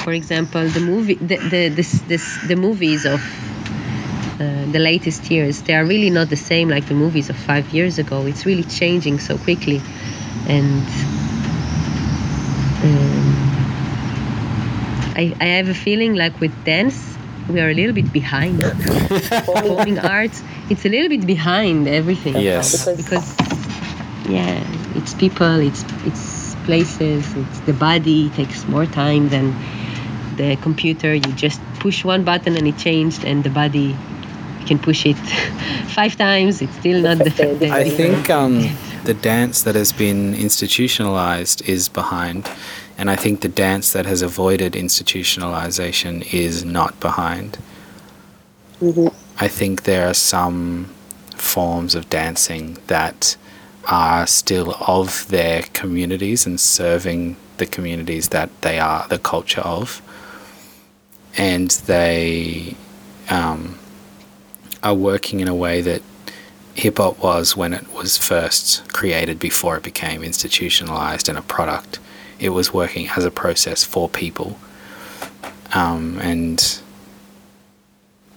for 0.04 0.12
example 0.12 0.66
the 0.68 0.80
movie 0.80 1.14
the 1.14 1.36
the 1.36 1.68
this, 1.68 2.00
this 2.08 2.24
the 2.48 2.56
movies 2.56 3.04
of 3.04 3.20
uh, 4.40 4.64
the 4.72 4.78
latest 4.78 5.30
years 5.30 5.62
they 5.62 5.74
are 5.74 5.84
really 5.84 6.10
not 6.10 6.28
the 6.28 6.36
same 6.36 6.68
like 6.68 6.86
the 6.86 6.94
movies 6.94 7.28
of 7.30 7.36
five 7.36 7.68
years 7.70 7.98
ago 7.98 8.26
it's 8.26 8.46
really 8.46 8.64
changing 8.64 9.18
so 9.18 9.36
quickly 9.38 9.80
and 10.48 10.86
um, 12.82 13.50
I, 15.16 15.36
I 15.38 15.44
have 15.58 15.68
a 15.68 15.74
feeling 15.74 16.14
like 16.14 16.40
with 16.40 16.54
dance 16.64 17.10
we 17.50 17.60
are 17.60 17.70
a 17.70 17.74
little 17.74 17.92
bit 17.92 18.12
behind. 18.12 18.60
Performing 19.20 19.98
arts, 19.98 20.42
it's 20.70 20.84
a 20.84 20.88
little 20.88 21.08
bit 21.08 21.26
behind 21.26 21.88
everything. 21.88 22.36
Yes. 22.36 22.86
Because, 22.86 22.96
because, 22.96 24.28
yeah, 24.28 24.62
it's 24.94 25.14
people, 25.14 25.58
it's 25.60 25.84
it's 26.04 26.54
places, 26.64 27.26
it's 27.34 27.60
the 27.60 27.72
body. 27.72 28.26
It 28.26 28.34
takes 28.34 28.66
more 28.68 28.86
time 28.86 29.28
than 29.28 29.54
the 30.40 30.56
computer. 30.56 31.10
You 31.14 31.32
just 31.46 31.60
push 31.84 32.04
one 32.04 32.24
button 32.24 32.56
and 32.56 32.66
it 32.66 32.78
changed, 32.78 33.24
and 33.24 33.44
the 33.44 33.50
body 33.50 33.96
can 34.66 34.78
push 34.78 35.06
it 35.06 35.16
five 35.98 36.16
times. 36.16 36.62
It's 36.62 36.76
still 36.76 37.00
not 37.02 37.18
the. 37.18 37.30
the 37.60 37.70
I 37.70 37.88
think 37.88 38.30
um, 38.30 38.54
the 39.04 39.14
dance 39.14 39.62
that 39.62 39.74
has 39.74 39.92
been 39.92 40.34
institutionalized 40.34 41.68
is 41.68 41.88
behind 41.88 42.48
and 43.00 43.08
I 43.08 43.16
think 43.16 43.40
the 43.40 43.48
dance 43.48 43.94
that 43.94 44.04
has 44.04 44.20
avoided 44.20 44.74
institutionalization 44.74 46.34
is 46.34 46.66
not 46.66 47.00
behind. 47.00 47.56
Mm-hmm. 48.82 49.08
I 49.42 49.48
think 49.48 49.84
there 49.84 50.06
are 50.06 50.12
some 50.12 50.90
forms 51.34 51.94
of 51.94 52.10
dancing 52.10 52.76
that 52.88 53.38
are 53.88 54.26
still 54.26 54.76
of 54.86 55.26
their 55.28 55.62
communities 55.72 56.44
and 56.44 56.60
serving 56.60 57.36
the 57.56 57.64
communities 57.64 58.28
that 58.28 58.50
they 58.60 58.78
are 58.78 59.08
the 59.08 59.18
culture 59.18 59.62
of. 59.62 60.02
And 61.36 61.70
they 61.70 62.74
um, 63.28 63.78
are 64.82 64.94
working 64.94 65.40
in 65.40 65.48
a 65.48 65.54
way 65.54 65.80
that 65.80 66.02
hip 66.74 66.98
hop 66.98 67.18
was 67.18 67.56
when 67.56 67.72
it 67.72 67.92
was 67.92 68.16
first 68.16 68.92
created 68.92 69.38
before 69.38 69.76
it 69.76 69.82
became 69.82 70.22
institutionalized 70.22 71.28
and 71.28 71.36
a 71.36 71.42
product 71.42 71.98
it 72.38 72.50
was 72.50 72.72
working 72.72 73.08
as 73.10 73.24
a 73.24 73.30
process 73.30 73.84
for 73.84 74.08
people. 74.08 74.58
Um, 75.74 76.18
and 76.20 76.80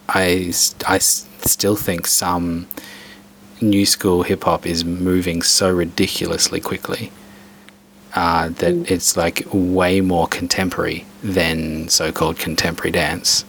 I, 0.09 0.53
I 0.85 0.97
still 0.97 1.77
think 1.77 2.05
some 2.05 2.67
new 3.61 3.85
school 3.85 4.23
hip 4.23 4.43
hop 4.43 4.67
is 4.67 4.83
moving 4.83 5.41
so 5.41 5.71
ridiculously 5.71 6.59
quickly 6.59 7.11
uh, 8.15 8.49
that 8.49 8.73
mm. 8.73 8.91
it's 8.91 9.17
like 9.17 9.45
way 9.51 9.99
more 10.01 10.27
contemporary 10.27 11.05
than 11.23 11.87
so 11.89 12.11
called 12.11 12.37
contemporary 12.37 12.91
dance. 12.91 13.43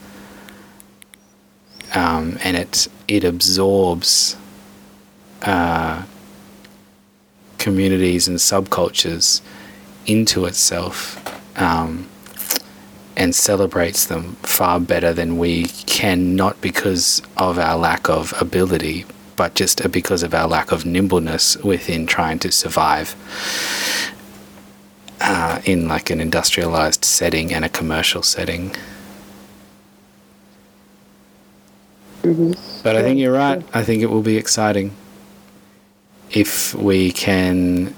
Um, 1.95 2.39
and 2.43 2.57
it, 2.57 2.89
it 3.07 3.25
absorbs 3.25 4.37
uh, 5.43 6.03
communities 7.59 8.27
and 8.27 8.39
subcultures 8.39 9.43
into 10.07 10.47
itself 10.47 11.21
um, 11.61 12.09
and 13.17 13.35
celebrates 13.35 14.07
them 14.07 14.35
far 14.43 14.81
better 14.81 15.13
than 15.13 15.39
we 15.39 15.65
can, 15.87 16.35
not 16.35 16.61
because 16.61 17.23
of 17.37 17.59
our 17.59 17.77
lack 17.77 18.09
of 18.09 18.35
ability, 18.41 19.05
but 19.37 19.55
just 19.55 19.91
because 19.93 20.23
of 20.23 20.35
our 20.35 20.49
lack 20.49 20.73
of 20.73 20.85
nimbleness 20.85 21.57
within 21.59 22.07
trying 22.07 22.39
to 22.39 22.51
survive 22.51 23.15
uh, 25.25 25.61
in 25.65 25.89
like 25.89 26.11
an 26.11 26.21
industrialized 26.21 27.05
setting 27.05 27.53
and 27.53 27.65
a 27.65 27.69
commercial 27.69 28.23
setting. 28.23 28.75
Mm-hmm. 32.23 32.53
But 32.83 32.97
I 32.97 33.03
think 33.03 33.19
you're 33.19 33.33
right. 33.33 33.63
I 33.73 33.83
think 33.83 34.03
it 34.03 34.11
will 34.11 34.23
be 34.23 34.37
exciting 34.37 34.95
if 36.31 36.75
we 36.75 37.11
can 37.13 37.95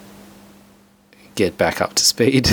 get 1.35 1.59
back 1.59 1.81
up 1.81 1.95
to 1.95 2.05
speed 2.05 2.49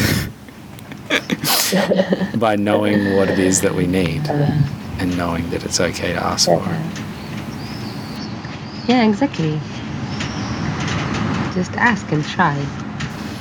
by 2.37 2.55
knowing 2.55 3.15
what 3.15 3.29
it 3.29 3.39
is 3.39 3.61
that 3.61 3.73
we 3.73 3.87
need 3.87 4.27
uh-huh. 4.27 4.99
and 4.99 5.17
knowing 5.17 5.49
that 5.51 5.63
it's 5.63 5.79
okay 5.79 6.13
to 6.13 6.23
ask 6.23 6.45
for 6.47 6.57
it. 6.57 6.61
Uh-huh. 6.61 7.09
Yeah, 8.87 9.07
exactly. 9.07 9.59
Just 11.53 11.71
ask 11.77 12.11
and 12.11 12.23
try. 12.25 12.82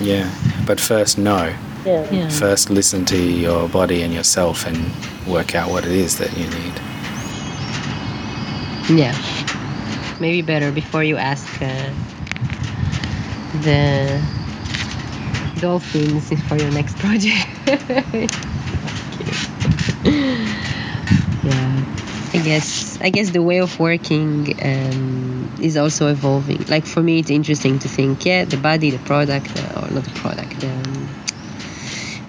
Yeah, 0.02 0.28
but 0.66 0.80
first 0.80 1.16
know. 1.16 1.54
Yeah. 1.84 2.10
Yeah. 2.10 2.28
First 2.28 2.70
listen 2.70 3.04
to 3.06 3.16
your 3.16 3.68
body 3.68 4.02
and 4.02 4.12
yourself 4.12 4.66
and 4.66 4.92
work 5.26 5.54
out 5.54 5.70
what 5.70 5.84
it 5.84 5.92
is 5.92 6.18
that 6.18 6.36
you 6.36 6.46
need. 6.48 6.74
Yeah. 9.00 9.16
Maybe 10.20 10.42
better 10.42 10.72
before 10.72 11.04
you 11.04 11.16
ask 11.16 11.46
uh, 11.62 11.90
the 13.62 14.20
dolphins 15.60 16.28
for 16.48 16.56
your 16.56 16.70
next 16.72 16.96
project. 16.98 17.48
guess 22.42 23.00
I 23.00 23.10
guess 23.10 23.30
the 23.30 23.42
way 23.42 23.58
of 23.58 23.78
working 23.78 24.54
um, 24.62 25.52
is 25.60 25.76
also 25.76 26.08
evolving. 26.08 26.64
Like 26.68 26.86
for 26.86 27.02
me, 27.02 27.18
it's 27.18 27.30
interesting 27.30 27.78
to 27.80 27.88
think, 27.88 28.26
yeah, 28.26 28.44
the 28.44 28.56
body, 28.56 28.90
the 28.90 28.98
product, 28.98 29.56
uh, 29.56 29.80
or 29.80 29.90
not 29.90 30.04
the 30.04 30.10
product, 30.10 30.60
the, 30.60 30.68
um, 30.68 31.08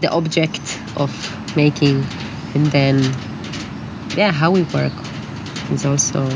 the 0.01 0.09
object 0.09 0.79
of 0.95 1.11
making, 1.55 2.05
and 2.53 2.67
then 2.67 3.01
yeah, 4.15 4.31
how 4.31 4.51
we 4.51 4.63
work 4.63 4.93
is 5.71 5.85
also 5.85 6.29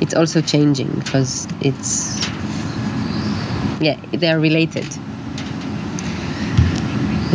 it's 0.00 0.14
also 0.14 0.40
changing 0.40 0.88
because 0.88 1.46
it's 1.60 2.18
yeah 3.80 3.96
they 4.12 4.30
are 4.30 4.40
related 4.40 4.86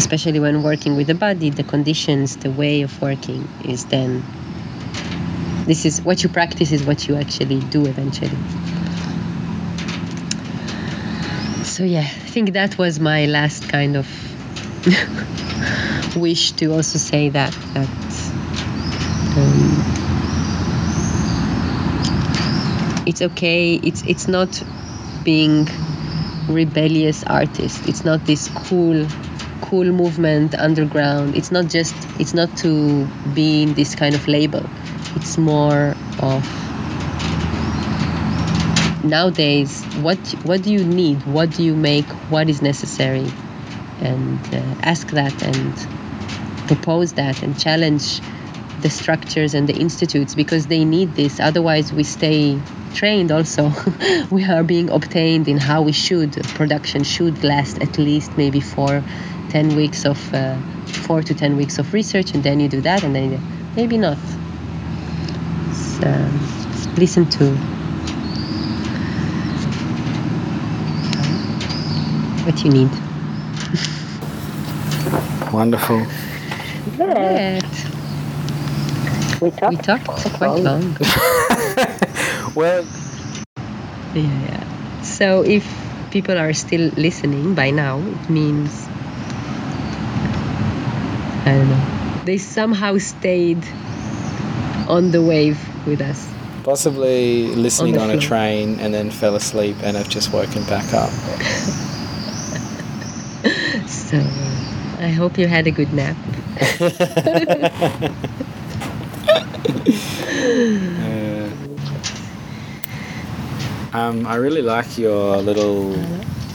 especially 0.05 0.39
when 0.39 0.61
working 0.61 0.95
with 0.95 1.07
the 1.07 1.15
body 1.15 1.49
the 1.49 1.63
conditions 1.63 2.37
the 2.37 2.51
way 2.51 2.83
of 2.83 3.01
working 3.01 3.49
is 3.63 3.85
then 3.85 4.23
this 5.65 5.83
is 5.83 5.99
what 6.03 6.21
you 6.21 6.29
practice 6.29 6.71
is 6.71 6.83
what 6.83 7.07
you 7.07 7.15
actually 7.15 7.59
do 7.59 7.87
eventually. 7.87 8.37
So 11.63 11.83
yeah 11.83 12.01
i 12.01 12.29
think 12.35 12.53
that 12.53 12.77
was 12.77 12.99
my 12.99 13.25
last 13.25 13.67
kind 13.67 13.97
of 13.97 14.07
wish 16.15 16.51
to 16.59 16.71
also 16.71 16.99
say 16.99 17.29
that 17.29 17.53
that 17.73 17.89
um, 19.37 19.81
it's 23.07 23.23
okay 23.23 23.73
it's 23.73 24.03
it's 24.03 24.27
not 24.27 24.61
being 25.23 25.67
rebellious 26.47 27.23
artist. 27.23 27.87
It's 27.87 28.05
not 28.05 28.23
this 28.25 28.49
cool 28.49 29.07
cool 29.69 29.85
movement 29.85 30.55
underground. 30.55 31.35
It's 31.35 31.51
not 31.51 31.67
just 31.67 31.95
it's 32.19 32.33
not 32.33 32.55
to 32.57 33.05
be 33.33 33.63
in 33.63 33.73
this 33.73 33.95
kind 33.95 34.15
of 34.15 34.27
label. 34.27 34.63
It's 35.15 35.37
more 35.37 35.95
of 36.19 36.43
nowadays 39.03 39.83
what 40.01 40.19
what 40.43 40.61
do 40.61 40.71
you 40.71 40.83
need? 40.83 41.25
What 41.25 41.51
do 41.51 41.63
you 41.63 41.75
make? 41.75 42.05
What 42.29 42.49
is 42.49 42.61
necessary? 42.61 43.31
And 44.01 44.39
uh, 44.53 44.61
ask 44.81 45.07
that 45.11 45.41
and 45.41 46.67
propose 46.67 47.13
that 47.13 47.41
and 47.43 47.57
challenge 47.59 48.21
the 48.81 48.89
structures 48.89 49.53
and 49.53 49.67
the 49.67 49.73
institutes 49.73 50.35
because 50.35 50.67
they 50.67 50.85
need 50.85 51.15
this. 51.15 51.39
Otherwise 51.39 51.93
we 51.93 52.03
stay 52.03 52.59
trained 52.93 53.31
also. 53.31 53.71
We 54.31 54.43
are 54.45 54.63
being 54.63 54.89
obtained 54.89 55.47
in 55.47 55.57
how 55.57 55.83
we 55.83 55.91
should 55.91 56.33
production 56.55 57.03
should 57.03 57.43
last 57.43 57.81
at 57.81 57.97
least 57.97 58.37
maybe 58.37 58.59
for 58.59 59.03
10 59.55 59.77
weeks 59.77 60.03
of 60.05 60.33
uh, 60.33 60.57
4 61.07 61.23
to 61.23 61.33
10 61.33 61.55
weeks 61.55 61.79
of 61.79 61.93
research 61.93 62.33
and 62.33 62.43
then 62.43 62.59
you 62.59 62.67
do 62.67 62.81
that 62.81 63.05
and 63.05 63.15
then 63.15 63.31
you, 63.31 63.39
maybe 63.77 63.97
not 63.97 64.17
so, 65.71 66.11
listen 66.97 67.25
to 67.29 67.45
what 72.43 72.65
you 72.65 72.69
need 72.69 72.91
Wonderful. 75.53 76.05
Yeah. 76.97 77.53
Right. 77.53 77.63
We 79.41 79.51
talked. 79.51 79.69
we 79.69 79.77
talked 79.77 80.33
quite 80.33 80.59
long 80.59 80.97
Well, 82.55 82.85
Yeah, 84.13 84.39
yeah. 84.49 85.01
So 85.01 85.43
if 85.45 85.63
people 86.11 86.37
are 86.37 86.51
still 86.51 86.91
listening 86.97 87.55
by 87.55 87.71
now, 87.71 87.99
it 87.99 88.29
means 88.29 88.89
I 91.45 91.51
don't 91.57 91.69
know. 91.69 92.21
They 92.25 92.37
somehow 92.37 92.97
stayed 92.97 93.63
on 94.87 95.11
the 95.11 95.21
wave 95.21 95.59
with 95.85 96.01
us. 96.01 96.27
possibly 96.63 97.47
listening 97.55 97.95
On 97.97 98.09
on, 98.09 98.17
a 98.17 98.19
train 98.19 98.79
and 98.79 98.91
then 98.91 99.11
fell 99.11 99.35
asleep 99.35 99.75
and 99.83 99.95
have 99.95 100.09
just 100.09 100.33
woken 100.33 100.63
back 100.65 100.93
up. 100.93 101.11
So 103.87 104.17
I 104.99 105.09
hope 105.09 105.37
you 105.37 105.47
had 105.47 105.67
a 105.67 105.71
good 105.71 105.93
nap. 105.93 106.17
Uh, 110.45 111.49
um, 113.93 114.25
I 114.27 114.35
really 114.35 114.61
like 114.61 114.97
your 114.97 115.37
little 115.37 115.93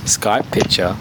Skype 0.04 0.50
picture. 0.52 0.96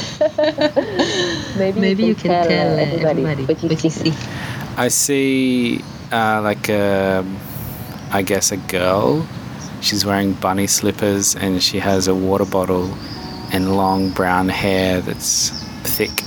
Maybe, 1.58 1.80
Maybe 1.80 2.04
you 2.04 2.14
can 2.14 2.30
tell, 2.46 2.68
uh, 2.72 2.76
uh, 2.76 2.84
everybody, 2.84 3.24
everybody 3.24 3.44
what 3.46 3.62
you 3.62 3.68
what 3.68 3.82
you 3.82 3.90
see. 3.90 4.12
see. 4.12 4.28
I 4.76 4.88
see, 4.88 5.84
uh, 6.12 6.40
like 6.42 6.68
a, 6.68 7.24
I 8.12 8.22
guess 8.22 8.52
a 8.52 8.56
girl. 8.56 9.26
She's 9.80 10.04
wearing 10.04 10.34
bunny 10.34 10.68
slippers 10.68 11.34
and 11.34 11.60
she 11.60 11.80
has 11.80 12.06
a 12.06 12.14
water 12.14 12.44
bottle 12.44 12.94
and 13.52 13.76
long 13.76 14.10
brown 14.10 14.48
hair 14.48 15.00
that's 15.00 15.50
thick 15.82 16.22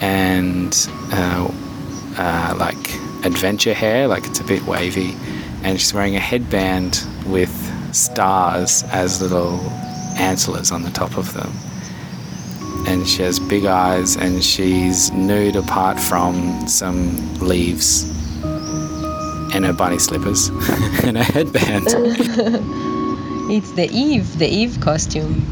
and 0.00 0.88
uh, 1.12 1.48
uh, 2.18 2.54
like 2.58 2.94
adventure 3.24 3.74
hair, 3.74 4.08
like 4.08 4.26
it's 4.26 4.40
a 4.40 4.44
bit 4.44 4.64
wavy. 4.64 5.14
And 5.62 5.78
she's 5.78 5.94
wearing 5.94 6.16
a 6.16 6.20
headband 6.20 7.06
with 7.26 7.54
stars 7.94 8.82
as 8.90 9.22
little 9.22 9.60
antlers 10.18 10.72
on 10.72 10.82
the 10.82 10.90
top 10.90 11.16
of 11.16 11.32
them. 11.34 11.52
And 12.86 13.06
she 13.06 13.22
has 13.22 13.38
big 13.38 13.64
eyes 13.64 14.16
and 14.16 14.42
she's 14.42 15.10
nude 15.12 15.56
apart 15.56 15.98
from 15.98 16.66
some 16.68 17.16
leaves 17.38 18.04
and 19.54 19.64
her 19.64 19.72
bunny 19.72 19.98
slippers 19.98 20.48
and 21.04 21.16
a 21.18 21.22
headband. 21.24 21.86
It's 23.50 23.72
the 23.72 23.90
Eve, 23.92 24.38
the 24.38 24.46
Eve 24.46 24.80
costume. 24.80 25.44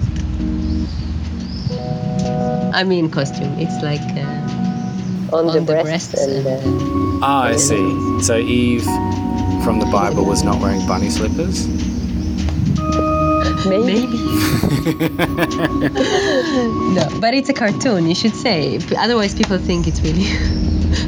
I 2.72 2.85
mean 2.85 3.11
costume. 3.11 3.59
It's 3.59 3.83
like 3.83 4.01
uh, 4.16 5.37
on, 5.37 5.49
on 5.49 5.53
the, 5.53 5.61
the 5.61 5.66
breasts, 5.83 6.12
breasts 6.12 6.14
and 6.14 6.47
uh, 6.47 7.26
Ah, 7.26 7.43
I 7.45 7.57
see. 7.57 8.22
So 8.22 8.37
Eve 8.39 8.85
from 9.64 9.81
the 9.81 9.89
Bible 9.93 10.24
was 10.24 10.43
not 10.43 10.62
wearing 10.62 10.87
bunny 10.87 11.11
slippers? 11.11 11.66
Maybe. 13.67 14.07
maybe. 14.07 14.19
no, 16.95 17.09
but 17.21 17.35
it's 17.35 17.49
a 17.49 17.53
cartoon. 17.53 18.09
You 18.09 18.15
should 18.15 18.35
say. 18.35 18.79
Otherwise, 18.97 19.35
people 19.35 19.59
think 19.59 19.87
it's 19.87 20.01
really 20.01 20.27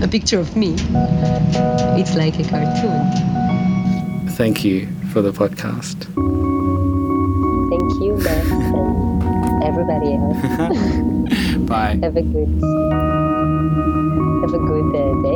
a 0.03 0.09
picture 0.09 0.39
of 0.39 0.55
me. 0.57 0.75
It's 1.99 2.15
like 2.15 2.39
a 2.39 2.45
cartoon. 2.45 3.11
Thank 4.37 4.65
you 4.65 4.87
for 5.13 5.23
the 5.23 5.33
podcast. 5.33 6.07
Thank 7.73 7.93
you, 8.03 8.17
Max, 8.17 8.51
and 8.51 9.63
everybody 9.63 10.15
else. 10.15 10.37
Bye. 11.69 11.99
Have 12.03 12.17
a 12.17 12.23
good, 12.23 12.49
have 14.43 14.53
a 14.53 14.59
good 14.59 14.95
uh, 14.95 15.15
day. 15.23 15.23
Bye. 15.23 15.32